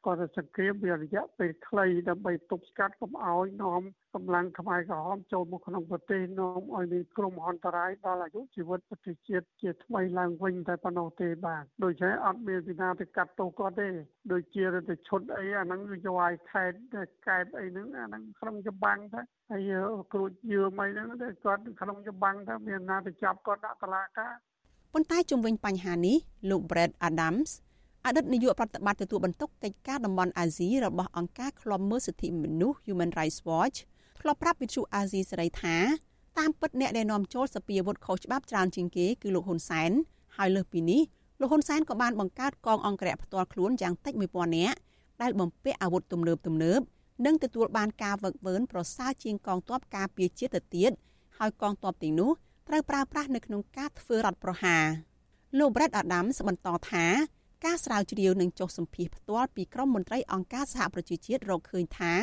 [0.08, 3.82] គាត់សង្គ្រាមវារយៈពេលខ្លីដើម្បីទប់ស្កាត់កុំឲ្យនាំ
[4.16, 13.90] កម្លាំងខ្មែរក្រហមចូលមកក្នុងប្រទេសនាំឲ្យមានក្រុមអន្តរាយដល់អាយុជីវិតប្រទេសជាតិជាថ្មីឡើងវិញតែប៉ុណ្ណោះទេបាទដូច្នេះអត់មានពីណាទៅកាត់ទោសគាត់ទេ
[14.32, 16.74] ដូចជាទៅឈុតអីអាហ្នឹងវាយកឲ្យខេត
[17.28, 19.72] កែបអីហ្នឹងអាហ្នឹងក្នុងច្បាំងទៅហើយ
[20.14, 24.34] គ្រូចយឺមអីហ្នឹងគាត់ក្នុងច្បាំងទៅមានណាទៅចាប់គាត់ដាក់តឡាការ
[24.94, 26.18] ប៉ុន្តែជំវិញបញ្ហានេះ
[26.50, 27.52] លោក Brad Adams
[28.08, 33.78] អតីតនាយកប្រតិបត្តិទទួលបន្ទុកកិច្ចការតំបន់អាស៊ីរបស់អង្គការឃ្លាំមើលសិទ្ធិមនុស្ស Human Rights Watch
[34.22, 35.78] ធ្លាប់ប្រាប់វិទ្យុអាស៊ីសេរីថា
[36.38, 39.92] តាមពិតអ្នកដែលនាំចូលសពាវុធខុសច្បាប់ច្រើនជាងគេគឺលោកហ៊ុនសែន
[40.38, 41.02] ហើយលើសពីនេះ
[41.40, 44.78] លោកហ៊ុនសែនក៏បានបង្កើតកងអង្គរៈផ្ទាល់ខ្លួនយ៉ាងតិច1000នាក់
[45.22, 46.80] ដែលបំពាក់អាវុធទំនើបទំនើប
[47.26, 50.92] និងទទួលបានការវឹកវើប្រសើរជាងកងទ័ពការពារជាតិទៅទៀត
[51.38, 52.32] ហើយកងទ័ពទាំងនោះ
[52.68, 54.86] ត្រូវប្រើប្រាស់នៅក្នុងការធ្វើរដ្ឋប្រហារ
[55.60, 57.06] លោក Brett Adams បន្តថា
[57.66, 62.14] ការស្រាវជ្រាវនឹងចុះសម្ភាសផ្ទាល់ពីក្រមមន្ត្រីអង្គការសហប្រជាជាតិរកឃើញថា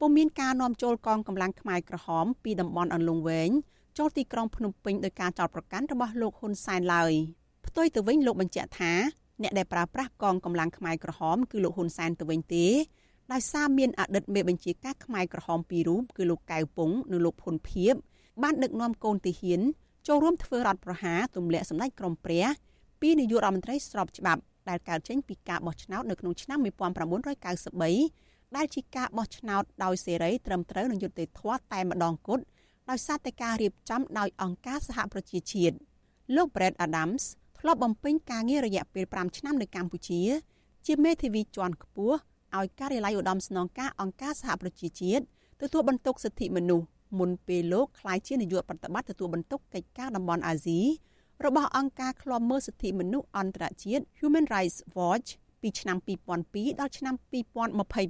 [0.00, 3.50] ពុំមានការនាំចូលកងកម្លាំងខ្មែរក្រហមពីតំបន់អន្លង់វែង
[3.98, 7.12] ចូលទីក្រុងភ្នំពេញដោយការចោទប្រកាន់របស់លោកហ៊ុនសែនឡើយ
[7.66, 8.92] ផ្ទុយទៅវិញលោកបញ្ជាក់ថា
[9.42, 12.66] អ្នកដែលប្រើប្រាស់កងកម្លាំងខ្មែរក្រហមគឺលោកហ៊ុនសែនទៅវិញទេ
[13.32, 17.94] ដោយសារមានអតីតមេបញ្ជាការខ្មែរក្រហមពីររូបគឺលោកកៅពុងនិងលោកភុនភៀប
[18.42, 19.60] បានដឹកនាំកូនទាហាន
[20.06, 22.44] ចូលរួមធ្វើរដ្ឋប្រហារទម្លាក់សម្ដេចក្រមព្រះ
[23.00, 32.44] ពីនាយករដ្ឋមន្ត្រីស្របច្បាប់ ដែលកើតចេញពីការបោះឆ្នោតនៅក្នុងឆ្នាំ1993ដែលជាការបោះឆ្នោតដោយសេរីត្រឹមត្រូវនិងយុត្តិធម៌តែម្ដងគត់
[32.90, 35.76] ដោយសារតែការរៀបចំដោយអង្គការសហប្រជាជាតិ
[36.36, 37.22] លោក Brett Adams
[37.58, 40.20] ធ្លាប់បំពេញការងាររយៈពេល5ឆ្នាំនៅកម្ពុជា
[40.86, 42.16] ជាមេធាវីជាន់ខ្ពស់
[42.58, 45.24] ឲ្យការិយាល័យឧត្តមស្នងការអង្គការសហប្រជាជាតិ
[45.60, 46.86] ទទួលបន្ទុកសិទ្ធិមនុស្ស
[47.18, 50.80] មុនពេលលោកក្លាយជានាយកប្រតិបត្តិទទួលបន្ទុកកិច្ចការតំបន់អាស៊ី
[51.46, 55.28] របស់អង្គការឃ្លាំមើលសិទ្ធិមនុស្សអន្តរជាតិ Human Rights Watch
[55.60, 55.96] ពីឆ្នាំ
[56.38, 57.14] 2002ដល់ឆ្នាំ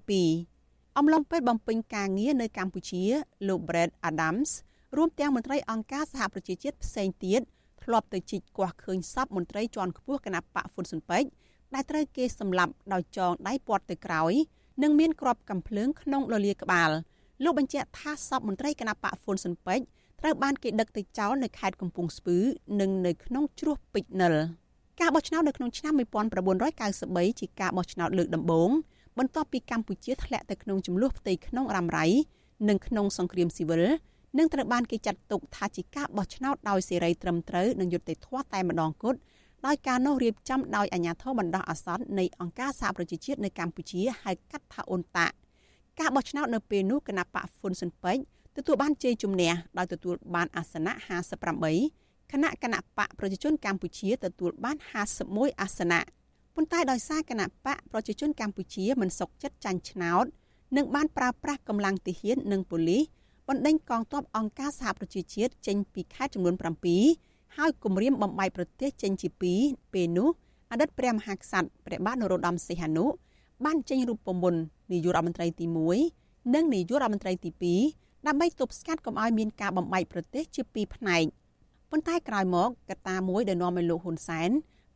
[0.01, 3.03] 2022អំឡុងពេលបំពេញការងារនៅកម្ពុជា
[3.49, 4.51] លោក Brett Adams
[4.97, 7.41] រួមទាំងមន្ត្រីអង្គការសហប្រជាជាតិផ្សេងទៀត
[7.83, 11.29] ធ្លាប់ទៅជីកគាស់ឃើញសពមន្ត្រីជាន់ខ្ពស់គណៈបកហ្វុនស៊ុនពេជ្រ
[11.75, 14.33] ដែលត្រូវគេសម្លាប់ដោយចងដៃពាត់ទៅក្រោយ
[14.83, 16.91] និងមានគ្រាប់កាំភ្លើងក្នុងលលាក្បាល
[17.45, 19.87] លោកបញ្ជាក់ថាសពមន្ត្រីគណៈបកហ្វុនស៊ុនពេជ្រ
[20.23, 22.39] ត្រូវបានគេដឹកទៅចោលនៅខេត្តកំពង់ស្ពឺ
[22.81, 24.35] និងនៅក្នុងជ្រោះពេជ្រនិល
[25.01, 28.71] ការបោះឆ្នោតនៅក្នុងឆ្នាំ1993ជាការបោះឆ្នោតលើកដំបូង
[29.19, 32.07] បន្ទាប់ពីកម្ពុជាធ្លាក់ទៅក្នុងចំនួនផ្ទៃក្នុងរ៉ាំរ៉ៃ
[32.69, 33.83] និងក្នុងសង្គ្រាមស៊ីវិល
[34.39, 39.19] នឹងត្រូវបានគេចាត់ទុកថាជាការបោះឆ្នោតដោយសេរីត្រឹមត្រូវនិងយុត្តិធម៌តែម្ដងគត់
[39.67, 45.27] ដោយការនោះរៀបចំដោយអាជ្ញាធរបណ្ដោះអាសន្ននៃអង្គការសហប្រជាជាតិនៅកម្ពុជាហៅកាត់ថាអ៊ុនតា
[46.01, 48.23] ការបោះឆ្នោតនៅពេលនោះគណៈបកហ្វុនស៊ិនពេជ្រ
[48.57, 50.93] ទទួលបានជ័យជំនះដោយទទួលបានអាសនៈ
[51.63, 54.77] 58គណៈគណៈបកប្រជាជនកម្ពុជាទទួលបាន
[55.19, 56.01] 51អាសនៈ
[56.55, 60.25] ប៉ុន្តែដោយសារគណៈបកប្រជាជនកម្ពុជាមិនសុខចិត្តចាញ់ឆ្នោត
[60.77, 63.03] និងបានប្រើប្រាស់កម្លាំងទាហាននិងប៉ូលីស
[63.49, 66.55] បណ្ដេញកងទ័ពអង្គការសហប្រជាជាតិចេញពីខេត្តចំនួន
[67.05, 69.29] 7ហើយគម្រាមបំបីប្រទេសចេញជា
[69.61, 70.29] 2ពេលនោះ
[70.71, 73.05] អតីតព្រះមហាក្សត្រព្រះបាទនរោត្តមសីហនុ
[73.65, 74.61] បានចេញរូបមន្ត
[74.93, 75.67] នាយករដ្ឋមន្ត្រីទី
[76.11, 77.51] 1និងនាយករដ្ឋមន្ត្រីទី
[77.99, 81.25] 2 ដើម្បីទប់ស្កាត់កុំឲ្យមានការបំបែកប្រទេសជាពីរផ្នែក
[81.91, 84.51] ប៉ុន្តែក្រោយមកកត្តាមួយដែលនាំឲ្យលោកហ៊ុនសែន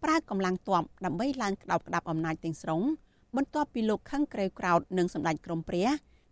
[0.04, 2.82] ប្រើកម្លាំងទ័ពដើម្បីឡើងក្តោបក្តាប់អំណាចទាំងស្រុង
[3.36, 5.88] បន្ទាប់ពីលោកខឹងក្រេវក្រោតនឹងសម្ដេចក្រមព្រះ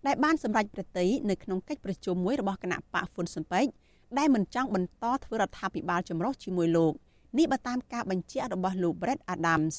[0.07, 3.71] ដែលបានសម្រេចប្រតិនៅក្នុងកិច្ចប្រជុំមួយរបស់គណៈបកហ្វុនស៊ុនពេជ្រ
[4.19, 6.93] ដែលមិនចង់បន្តធ្វើរដ្ឋាភិបាលចម្រុះជាមួយលោក
[7.39, 9.77] នេះបើតាមការបញ្ជាក់របស់លោក Brett Adams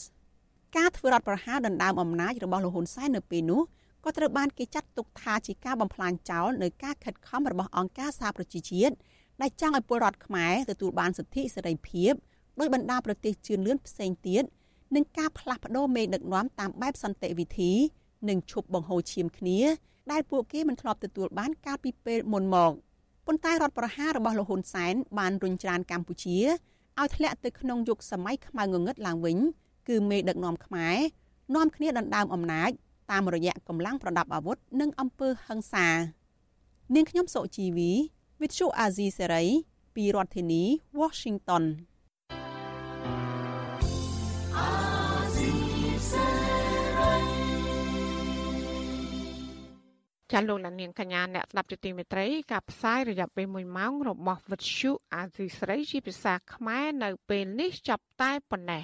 [0.78, 3.62] ការធ្វើរដ្ឋប្រហារដណ្ដើមអំណាចរបស់លោកហ៊ុនសែននៅពេលនោះ
[4.06, 8.96] ក៏ត្រូវបានគេចាត់ទុកថាជាការបំផ្លាញចោលនៅការខិតខំរបស់អង្គការសហប្រជាជាតិ
[9.42, 12.14] ដែលចង់ឲ្យពលរដ្ឋខ្មែរទទួលបានសិទ្ធិសេរីភាព
[12.60, 14.44] ដោយបណ្ដាប្រទេសជឿនលឿនផ្សេងទៀត
[14.96, 17.72] និងការផ្លាស់ប្ដូរមេដឹកនាំតាមបែបសន្តិវិធី
[18.30, 19.60] និងឈប់បង្ហូរឈាមគ្នា
[20.12, 22.72] ដែលពួកគេមិនធ្លាប់ទទួលបានកាលពីពេលមុនមក
[23.28, 26.38] ប៉ុន្តែរដ្ឋប្រហាររបស់លោកហ៊ុនសែនបានរុញច្រានកម្ពុជា
[27.00, 29.38] ឲ្យធ្លាក់ទៅក្នុងយុគសម័យខ្មៅងងឹតឡើងវិញ
[29.88, 30.98] គឺមេដឹកនាំខ្មែរ
[31.56, 32.72] នាំគ្នាដណ្ដើមអំណាច
[33.12, 35.88] តាមរយៈកម្លាំងប្រដាប់អាវុធនិងអំពើហិង្សា
[36.96, 37.92] នាងខ្ញុំសុជីវី
[38.40, 39.48] With Shu Azizi Serai
[39.96, 40.64] ពីរដ្ឋធានី
[41.00, 41.64] Washington
[50.32, 58.84] ចាលោកលានាងកញ្ញាអ្នកស្ដាប់ជាទីមេត្រីការផ្សាយរយៈពេល1ម៉ោងរបស់វិទ្យុអាស៊ីស្រីជាភាសាខ្មែរនៅពេលនេះចាប់តែប៉ុណ្ណេះ